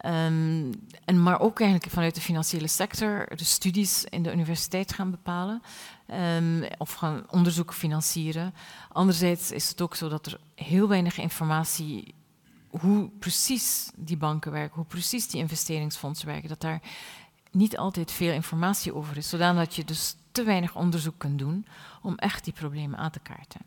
[0.06, 0.72] um,
[1.06, 5.62] en maar ook eigenlijk vanuit de financiële sector, de studies in de universiteit gaan bepalen
[6.36, 8.54] um, of gaan onderzoek financieren.
[8.90, 12.16] Anderzijds is het ook zo dat er heel weinig informatie
[12.70, 16.82] hoe precies die banken werken, hoe precies die investeringsfondsen werken, dat daar
[17.52, 21.66] niet altijd veel informatie over is, zodat je dus te weinig onderzoek kunt doen
[22.02, 23.62] om echt die problemen aan te kaarten.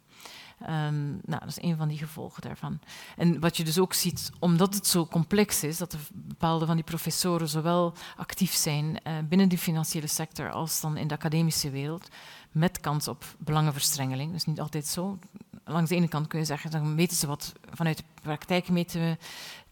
[0.70, 2.78] Um, nou, dat is een van die gevolgen daarvan.
[3.16, 6.84] En wat je dus ook ziet, omdat het zo complex is, dat bepaalde van die
[6.84, 12.08] professoren zowel actief zijn uh, binnen de financiële sector als dan in de academische wereld,
[12.52, 14.30] met kans op belangenverstrengeling.
[14.30, 15.18] Dat is niet altijd zo.
[15.64, 18.84] Langs de ene kant kun je zeggen, dan weten ze wat vanuit de praktijk mee
[18.84, 19.16] te,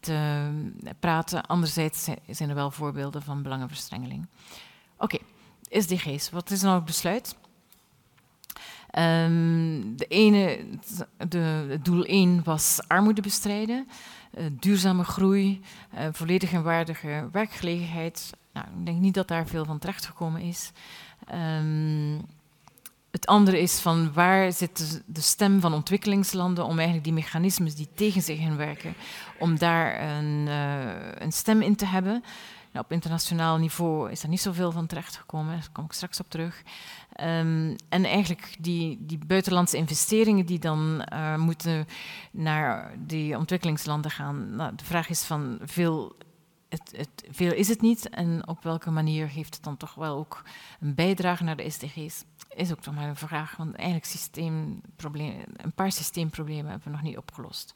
[0.01, 0.51] te
[1.01, 1.47] praten.
[1.47, 4.27] Anderzijds zijn er wel voorbeelden van belangenverstrengeling.
[4.97, 5.81] Oké, okay.
[5.81, 6.31] SDG's.
[6.31, 7.37] Wat is nou het besluit?
[8.99, 10.65] Um, de ene,
[11.29, 13.89] de, doel 1 was armoede bestrijden,
[14.39, 15.61] uh, duurzame groei,
[15.95, 18.31] uh, volledig en waardige werkgelegenheid.
[18.53, 20.73] Nou, ik denk niet dat daar veel van terechtgekomen is.
[21.35, 22.21] Um,
[23.13, 27.89] het andere is van waar zit de, stem van ontwikkelingslanden om eigenlijk die mechanismes die
[27.95, 28.95] tegen zich heen werken,
[29.39, 32.25] om daar een, uh, een stem in te hebben.
[32.73, 36.31] Nou, op internationaal niveau is er niet zoveel van terechtgekomen, daar kom ik straks op
[36.31, 36.63] terug.
[37.21, 41.87] Um, en eigenlijk die, die buitenlandse investeringen die dan uh, moeten
[42.31, 44.57] naar die ontwikkelingslanden gaan.
[44.57, 46.17] Nou, de vraag is van veel,
[46.69, 50.17] het, het, veel is het niet en op welke manier heeft het dan toch wel
[50.17, 50.43] ook
[50.81, 52.25] een bijdrage naar de SDG's?
[52.49, 57.03] Is ook toch maar een vraag, want eigenlijk systeemproblemen, een paar systeemproblemen hebben we nog
[57.03, 57.75] niet opgelost.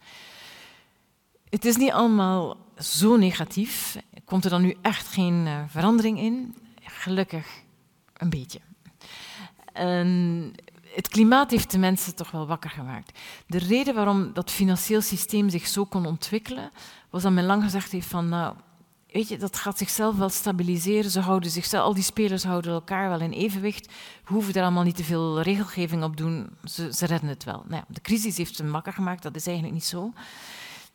[1.48, 3.96] Het is niet allemaal zo negatief.
[4.24, 6.54] Komt er dan nu echt geen uh, verandering in?
[6.82, 7.46] Gelukkig
[8.16, 8.60] een beetje.
[9.72, 10.52] En
[10.94, 13.18] het klimaat heeft de mensen toch wel wakker gemaakt.
[13.46, 16.70] De reden waarom dat financieel systeem zich zo kon ontwikkelen,
[17.10, 18.54] was dat men lang gezegd heeft van, nou,
[19.12, 21.10] weet je, dat gaat zichzelf wel stabiliseren.
[21.10, 23.86] Ze houden zichzelf, al die spelers houden elkaar wel in evenwicht.
[24.24, 26.48] We hoeven er allemaal niet te veel regelgeving op doen.
[26.64, 27.64] Ze, ze redden het wel.
[27.68, 30.12] Nou ja, de crisis heeft ze wakker gemaakt, dat is eigenlijk niet zo.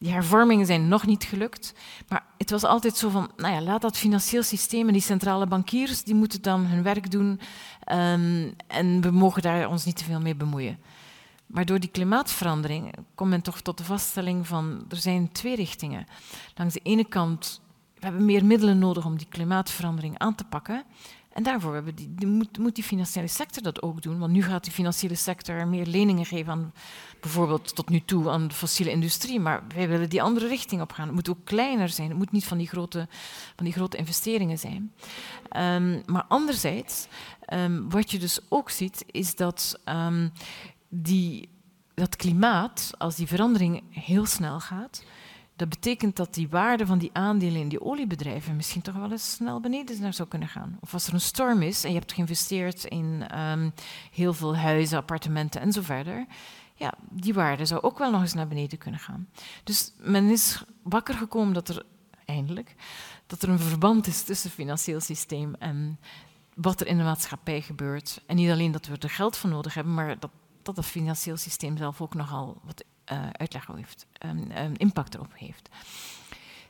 [0.01, 1.73] Die hervormingen zijn nog niet gelukt.
[2.07, 5.47] Maar het was altijd zo van, nou ja, laat dat financieel systeem en die centrale
[5.47, 7.39] bankiers, die moeten dan hun werk doen.
[7.91, 10.77] Um, en we mogen daar ons niet te veel mee bemoeien.
[11.45, 16.05] Maar door die klimaatverandering komt men toch tot de vaststelling van, er zijn twee richtingen.
[16.55, 17.61] Langs de ene kant,
[17.93, 20.83] we hebben meer middelen nodig om die klimaatverandering aan te pakken.
[21.33, 24.19] En daarvoor die, moet, moet, die financiële sector dat ook doen.
[24.19, 26.73] Want nu gaat die financiële sector meer leningen geven aan,
[27.21, 29.39] bijvoorbeeld tot nu toe aan de fossiele industrie.
[29.39, 31.05] Maar wij willen die andere richting op gaan.
[31.05, 32.09] Het moet ook kleiner zijn.
[32.09, 33.07] Het moet niet van die grote,
[33.55, 34.93] van die grote investeringen zijn.
[35.57, 37.07] Um, maar anderzijds,
[37.53, 40.31] um, wat je dus ook ziet, is dat um,
[40.89, 41.49] die,
[41.93, 45.03] dat klimaat, als die verandering heel snel gaat,
[45.61, 49.31] dat betekent dat die waarde van die aandelen in die oliebedrijven misschien toch wel eens
[49.31, 50.77] snel beneden naar zou kunnen gaan.
[50.79, 53.73] Of als er een storm is en je hebt geïnvesteerd in um,
[54.11, 56.25] heel veel huizen, appartementen en zo verder,
[56.75, 59.27] ja, die waarde zou ook wel nog eens naar beneden kunnen gaan.
[59.63, 61.83] Dus men is wakker gekomen dat er
[62.25, 62.75] eindelijk
[63.27, 65.99] dat er een verband is tussen het financieel systeem en
[66.55, 68.21] wat er in de maatschappij gebeurt.
[68.25, 70.31] En niet alleen dat we er geld voor nodig hebben, maar dat,
[70.61, 72.83] dat het financieel systeem zelf ook nogal wat
[73.31, 75.69] uitleg heeft, um, um, impact erop heeft.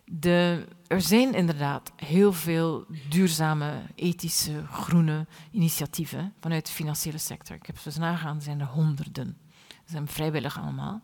[0.05, 7.55] De, er zijn inderdaad heel veel duurzame, ethische, groene initiatieven vanuit de financiële sector.
[7.55, 9.37] Ik heb ze eens nagaan, er zijn er honderden.
[9.67, 11.01] Ze zijn vrijwillig allemaal.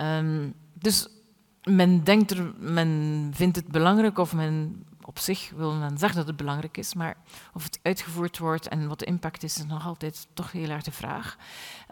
[0.00, 1.08] Um, dus
[1.62, 6.26] men denkt er, men vindt het belangrijk of men op zich wil men zeggen dat
[6.26, 7.16] het belangrijk is, maar
[7.54, 10.82] of het uitgevoerd wordt en wat de impact is, is nog altijd toch heel erg
[10.82, 11.36] de vraag.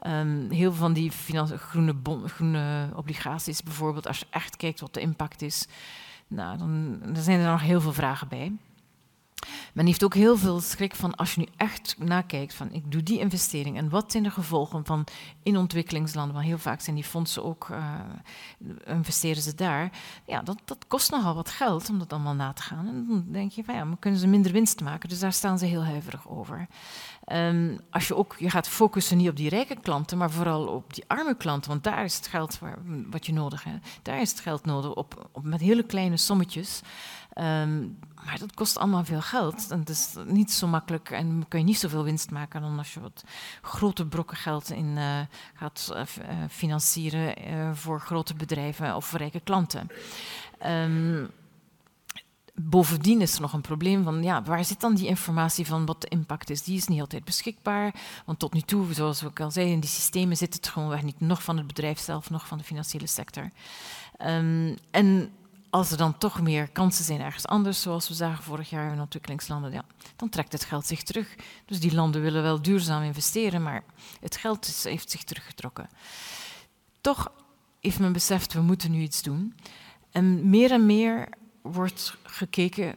[0.06, 1.98] Um, heel veel van die groene,
[2.28, 5.66] groene obligaties bijvoorbeeld, als je echt kijkt wat de impact is,
[6.26, 8.52] nou, dan, dan zijn er nog heel veel vragen bij.
[9.72, 13.02] Men heeft ook heel veel schrik van als je nu echt nakijkt van ik doe
[13.02, 15.06] die investering en wat zijn de gevolgen van
[15.42, 18.00] in ontwikkelingslanden, want heel vaak zijn die fondsen ook, uh,
[18.84, 19.90] investeren ze daar.
[20.26, 22.86] Ja, dat, dat kost nogal wat geld om dat allemaal na te gaan.
[22.86, 25.58] En dan denk je van ja, maar kunnen ze minder winst maken, dus daar staan
[25.58, 26.66] ze heel huiverig over.
[27.32, 30.94] Um, als je ook je gaat focussen niet op die rijke klanten, maar vooral op
[30.94, 32.78] die arme klanten, want daar is het geld waar,
[33.10, 33.86] wat je nodig hebt.
[34.02, 36.80] Daar is het geld nodig op, op met hele kleine sommetjes.
[37.38, 39.70] Um, maar dat kost allemaal veel geld.
[39.70, 42.94] En het is niet zo makkelijk en kun je niet zoveel winst maken dan als
[42.94, 43.24] je wat
[43.62, 45.20] grote brokken geld in uh,
[45.54, 46.02] gaat uh,
[46.50, 49.88] financieren uh, voor grote bedrijven of voor rijke klanten.
[50.66, 51.30] Um,
[52.56, 56.00] Bovendien is er nog een probleem van, ja, waar zit dan die informatie van wat
[56.00, 56.62] de impact is?
[56.62, 57.94] Die is niet altijd beschikbaar,
[58.24, 61.42] want tot nu toe, zoals ik al zei, in die systemen zit het niet, nog
[61.42, 63.50] van het bedrijf zelf, nog van de financiële sector.
[64.26, 65.32] Um, en
[65.74, 69.00] als er dan toch meer kansen zijn ergens anders, zoals we zagen vorig jaar in
[69.00, 69.84] ontwikkelingslanden, ja,
[70.16, 71.34] dan trekt het geld zich terug.
[71.66, 73.84] Dus die landen willen wel duurzaam investeren, maar
[74.20, 75.88] het geld heeft zich teruggetrokken.
[77.00, 77.32] Toch
[77.80, 79.54] heeft men beseft, we moeten nu iets doen.
[80.10, 81.28] En meer en meer
[81.62, 82.96] wordt gekeken,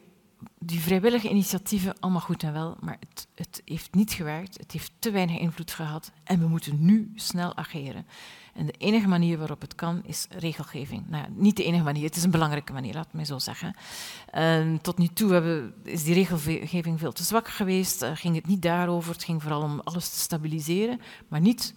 [0.60, 4.92] die vrijwillige initiatieven, allemaal goed en wel, maar het, het heeft niet gewerkt, het heeft
[5.00, 8.06] te weinig invloed gehad en we moeten nu snel ageren.
[8.58, 11.04] En de enige manier waarop het kan is regelgeving.
[11.08, 13.76] Nou, niet de enige manier, het is een belangrijke manier, laat me zo zeggen.
[14.36, 18.04] Uh, tot nu toe hebben, is die regelgeving veel te zwak geweest.
[18.04, 21.74] Uh, ging het niet daarover, het ging vooral om alles te stabiliseren, maar niet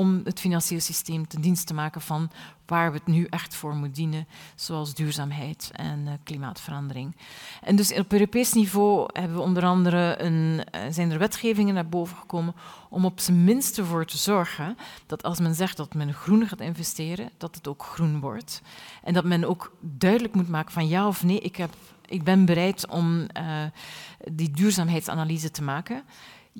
[0.00, 2.30] om het financiële systeem ten dienst te maken van
[2.66, 7.16] waar we het nu echt voor moeten dienen, zoals duurzaamheid en uh, klimaatverandering.
[7.62, 11.88] En dus op Europees niveau hebben we onder andere een, uh, zijn er wetgevingen naar
[11.88, 12.54] boven gekomen
[12.88, 14.76] om op zijn minst ervoor te zorgen
[15.06, 18.62] dat als men zegt dat men groen gaat investeren, dat het ook groen wordt.
[19.02, 21.70] En dat men ook duidelijk moet maken van ja of nee, ik, heb,
[22.06, 23.62] ik ben bereid om uh,
[24.32, 26.04] die duurzaamheidsanalyse te maken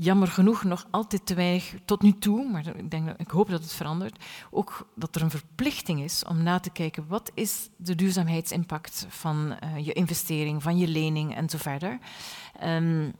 [0.00, 3.62] jammer genoeg nog altijd te weinig tot nu toe, maar ik, denk, ik hoop dat
[3.62, 7.94] het verandert, ook dat er een verplichting is om na te kijken wat is de
[7.94, 11.98] duurzaamheidsimpact van uh, je investering, van je lening en zo verder.
[12.64, 13.12] Um,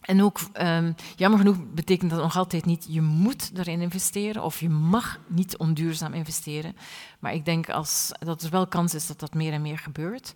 [0.00, 4.60] en ook, um, jammer genoeg, betekent dat nog altijd niet je moet daarin investeren of
[4.60, 6.76] je mag niet onduurzaam investeren.
[7.18, 10.32] Maar ik denk als, dat er wel kans is dat dat meer en meer gebeurt.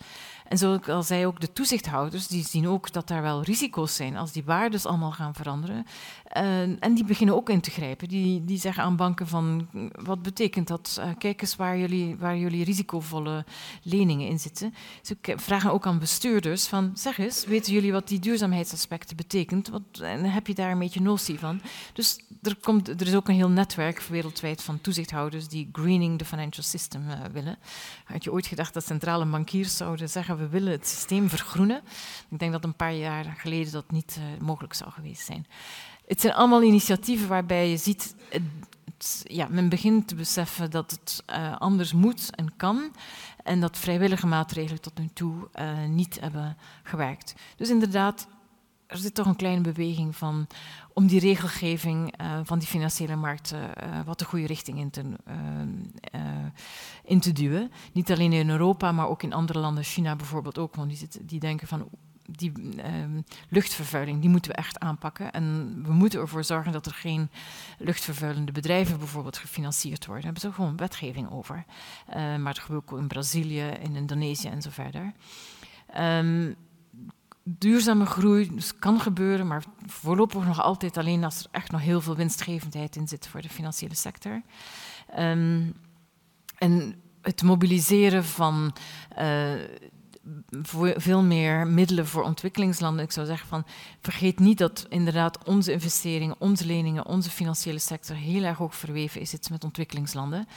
[0.48, 3.96] En zoals ik al zei, ook de toezichthouders, die zien ook dat daar wel risico's
[3.96, 5.86] zijn als die waardes allemaal gaan veranderen.
[6.36, 8.08] Uh, en die beginnen ook in te grijpen.
[8.08, 9.68] Die, die zeggen aan banken van,
[10.02, 10.96] wat betekent dat?
[10.98, 13.44] Uh, kijk eens waar jullie, waar jullie risicovolle
[13.82, 14.74] leningen in zitten.
[15.02, 19.68] Ze vragen ook aan bestuurders van, zeg eens, weten jullie wat die duurzaamheidsaspecten betekent?
[19.68, 21.60] Wat, en heb je daar een beetje notie van?
[21.92, 26.24] Dus er, komt, er is ook een heel netwerk wereldwijd van toezichthouders die greening the
[26.24, 27.58] financial system uh, willen.
[28.04, 31.82] Had je ooit gedacht dat centrale bankiers zouden zeggen, we willen het systeem vergroenen?
[32.28, 35.46] Ik denk dat een paar jaar geleden dat niet mogelijk zou geweest zijn.
[36.06, 38.14] Het zijn allemaal initiatieven waarbij je ziet,
[39.22, 42.92] ja, men begint te beseffen dat het uh, anders moet en kan.
[43.44, 45.48] En dat vrijwillige maatregelen tot nu toe
[45.88, 47.34] niet hebben gewerkt.
[47.56, 48.26] Dus inderdaad,
[48.92, 50.46] er zit toch een kleine beweging van
[50.94, 53.70] om die regelgeving uh, van die financiële markten
[54.04, 55.02] wat de goede richting in te,
[57.04, 57.70] in te duwen.
[57.92, 61.40] Niet alleen in Europa, maar ook in andere landen, China bijvoorbeeld ook, want die, die
[61.40, 61.88] denken van
[62.26, 62.84] die uh,
[63.48, 65.32] luchtvervuiling, die moeten we echt aanpakken.
[65.32, 67.30] En we moeten ervoor zorgen dat er geen
[67.78, 70.24] luchtvervuilende bedrijven bijvoorbeeld gefinancierd worden.
[70.24, 71.64] Daar hebben ze gewoon wetgeving over.
[72.14, 75.12] Maar dat gebeurt ook in Brazilië, in Indonesië en zo verder.
[75.98, 76.56] Um,
[77.44, 82.00] duurzame groei dus kan gebeuren, maar voorlopig nog altijd alleen als er echt nog heel
[82.00, 84.42] veel winstgevendheid in zit voor de financiële sector.
[85.18, 85.74] Um,
[86.58, 88.74] en het mobiliseren van
[89.18, 89.52] uh,
[90.96, 93.04] veel meer middelen voor ontwikkelingslanden.
[93.04, 93.64] Ik zou zeggen van
[94.00, 99.20] vergeet niet dat inderdaad onze investeringen, onze leningen, onze financiële sector heel erg ook verweven
[99.20, 100.48] is met ontwikkelingslanden.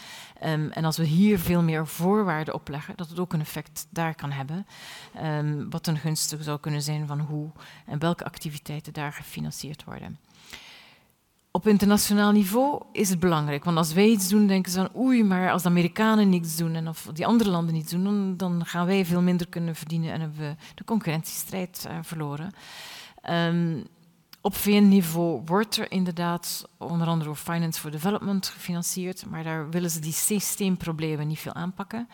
[0.44, 4.16] Um, en als we hier veel meer voorwaarden opleggen, dat het ook een effect daar
[4.16, 4.66] kan hebben.
[5.24, 7.52] Um, wat een gunstig zou kunnen zijn van hoe
[7.86, 10.25] en welke activiteiten daar gefinancierd worden
[11.56, 13.64] op internationaal niveau is het belangrijk.
[13.64, 16.76] Want als wij iets doen, denken ze van oei, maar als de Amerikanen niets doen
[16.76, 20.20] en of die andere landen niets doen, dan, gaan wij veel minder kunnen verdienen en
[20.20, 22.52] hebben we de concurrentiestrijd uh, verloren.
[23.30, 23.84] Um,
[24.42, 29.90] op VN-niveau wordt er inderdaad onder andere door Finance for Development gefinancierd, maar daar willen
[29.90, 32.08] ze die systeemproblemen niet veel aanpakken.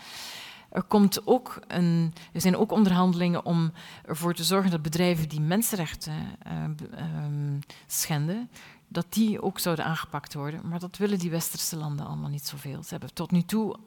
[0.70, 3.72] Er, komt ook een, er zijn ook onderhandelingen om
[4.06, 6.14] ervoor te zorgen dat bedrijven die mensenrechten
[6.48, 8.50] uh, um, schenden,
[8.92, 10.68] dat die ook zouden aangepakt worden.
[10.68, 12.84] Maar dat willen die westerse landen allemaal niet zoveel.
[12.84, 13.78] Ze hebben tot nu toe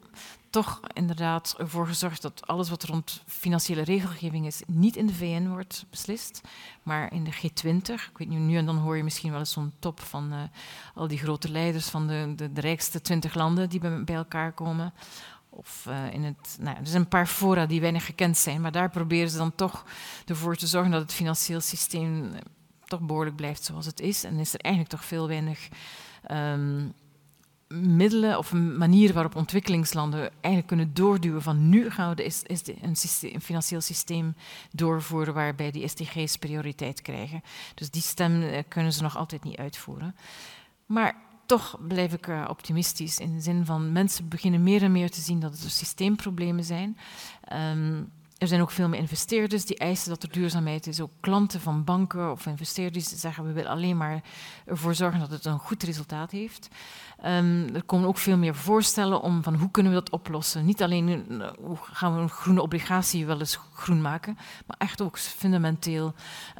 [0.50, 5.48] toch inderdaad ervoor gezorgd dat alles wat rond financiële regelgeving is, niet in de VN
[5.48, 6.40] wordt beslist,
[6.82, 7.84] maar in de G20.
[7.84, 10.42] Ik weet niet, nu en dan hoor je misschien wel eens zo'n top van uh,
[10.94, 14.92] al die grote leiders van de, de, de rijkste twintig landen die bij, elkaar komen.
[15.48, 18.72] Of uh, in het, nou, er zijn een paar fora die weinig gekend zijn, maar
[18.72, 19.84] daar proberen ze dan toch
[20.26, 22.32] ervoor te zorgen dat het financieel systeem
[22.84, 24.24] toch behoorlijk blijft zoals het is.
[24.24, 25.68] En is er eigenlijk toch veel weinig
[26.30, 26.94] um,
[27.68, 32.42] middelen of manieren waarop ontwikkelingslanden eigenlijk kunnen doorduwen van nu gaan we is,
[32.82, 34.34] een, financieel systeem
[34.70, 37.42] doorvoeren waarbij die SDG's prioriteit krijgen.
[37.74, 40.16] Dus die stem uh, kunnen ze nog altijd niet uitvoeren.
[40.86, 41.16] Maar
[41.46, 45.20] toch blijf ik uh, optimistisch in de zin van mensen beginnen meer en meer te
[45.20, 46.98] zien dat er systeemproblemen zijn.
[47.52, 51.00] Um, er zijn ook veel meer investeerders die eisen dat er duurzaamheid is.
[51.00, 54.22] Ook klanten van banken of investeerders die zeggen we willen alleen maar
[54.66, 56.68] ervoor zorgen dat het een goed resultaat heeft.
[57.26, 60.64] Um, er komen ook veel meer voorstellen om van hoe kunnen we dat oplossen.
[60.64, 65.02] Niet alleen uh, hoe gaan we een groene obligatie wel eens groen maken, maar echt
[65.02, 66.14] ook fundamenteel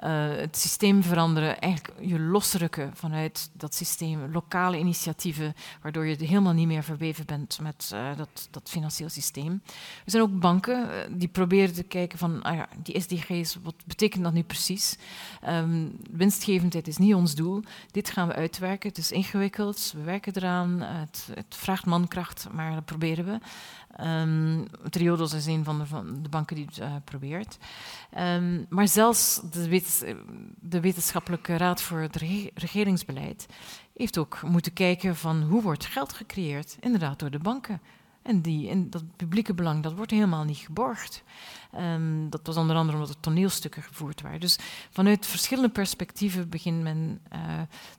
[0.05, 1.61] uh, het systeem veranderen.
[1.61, 7.59] Eigenlijk je losrukken vanuit dat systeem, lokale initiatieven, waardoor je helemaal niet meer verweven bent
[7.61, 9.63] met uh, dat, dat financieel systeem.
[10.05, 14.25] Er zijn ook banken die proberen te kijken van ah ja, die SDG's, wat betekent
[14.25, 14.97] dat nu precies?
[15.49, 17.63] Um, winstgevendheid is niet ons doel.
[17.91, 18.89] Dit gaan we uitwerken.
[18.89, 19.93] Het is ingewikkeld.
[19.97, 20.81] We werken eraan.
[20.81, 23.39] Het, het, vraagt mankracht, maar dat proberen we.
[24.05, 27.59] Um, Triodos is een van de, van de banken die het uh, probeert.
[28.19, 29.41] Um, maar zelfs
[30.61, 32.17] de, Wetenschappelijke Raad voor het
[32.55, 33.47] Regeringsbeleid
[33.97, 37.81] heeft ook moeten kijken van hoe wordt geld gecreëerd, inderdaad door de banken.
[38.25, 41.23] En, die, en dat publieke belang, dat wordt helemaal niet geborgd.
[41.79, 44.41] Um, dat was onder andere omdat er toneelstukken gevoerd waren.
[44.41, 44.59] Dus
[44.91, 47.41] vanuit verschillende perspectieven begint men uh,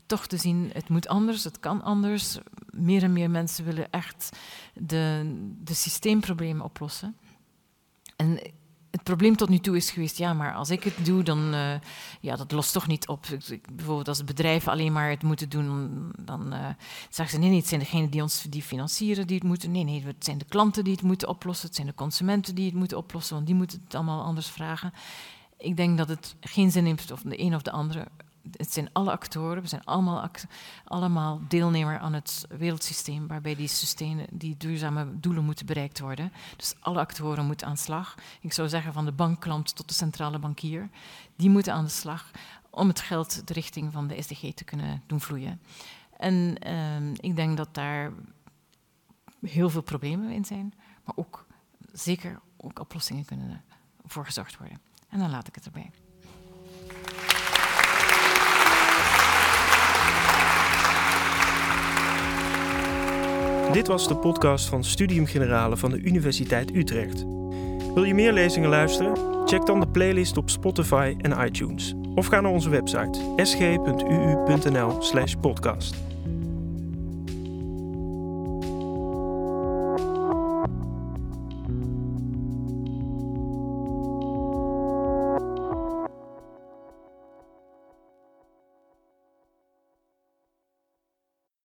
[0.05, 2.37] toch te zien, het moet anders, het kan anders.
[2.69, 4.37] Meer en meer mensen willen echt
[4.73, 7.15] de, de systeemproblemen oplossen.
[8.15, 8.39] En
[8.95, 11.73] het probleem tot nu toe is geweest, ja, maar als ik het doe, dan uh,
[12.21, 13.25] ja, dat lost toch niet op.
[13.73, 16.67] Bijvoorbeeld als bedrijven alleen maar het moeten doen, dan uh,
[17.09, 19.71] zeggen ze nee, nee, het zijn degenen die ons die financieren die het moeten.
[19.71, 22.65] Nee, nee, het zijn de klanten die het moeten oplossen, het zijn de consumenten die
[22.65, 24.93] het moeten oplossen, want die moeten het allemaal anders vragen.
[25.57, 28.07] Ik denk dat het geen zin heeft of de een of de andere
[28.51, 30.29] het zijn alle actoren, we zijn allemaal,
[30.85, 36.31] allemaal deelnemer aan het wereldsysteem waarbij die, systemen, die duurzame doelen moeten bereikt worden.
[36.57, 38.15] Dus alle actoren moeten aan de slag.
[38.41, 40.89] Ik zou zeggen van de bankklant tot de centrale bankier.
[41.35, 42.31] Die moeten aan de slag
[42.69, 45.61] om het geld de richting van de SDG te kunnen doen vloeien.
[46.17, 48.11] En uh, ik denk dat daar
[49.41, 50.73] heel veel problemen in zijn,
[51.03, 51.45] maar ook
[51.91, 53.63] zeker ook oplossingen kunnen
[54.05, 54.79] voor gezorgd worden.
[55.09, 55.91] En dan laat ik het erbij.
[63.71, 67.25] Dit was de podcast van Studium Generale van de Universiteit Utrecht.
[67.93, 69.47] Wil je meer lezingen luisteren?
[69.47, 71.93] Check dan de playlist op Spotify en iTunes.
[72.15, 76.04] Of ga naar onze website sg.uu.nl/podcast.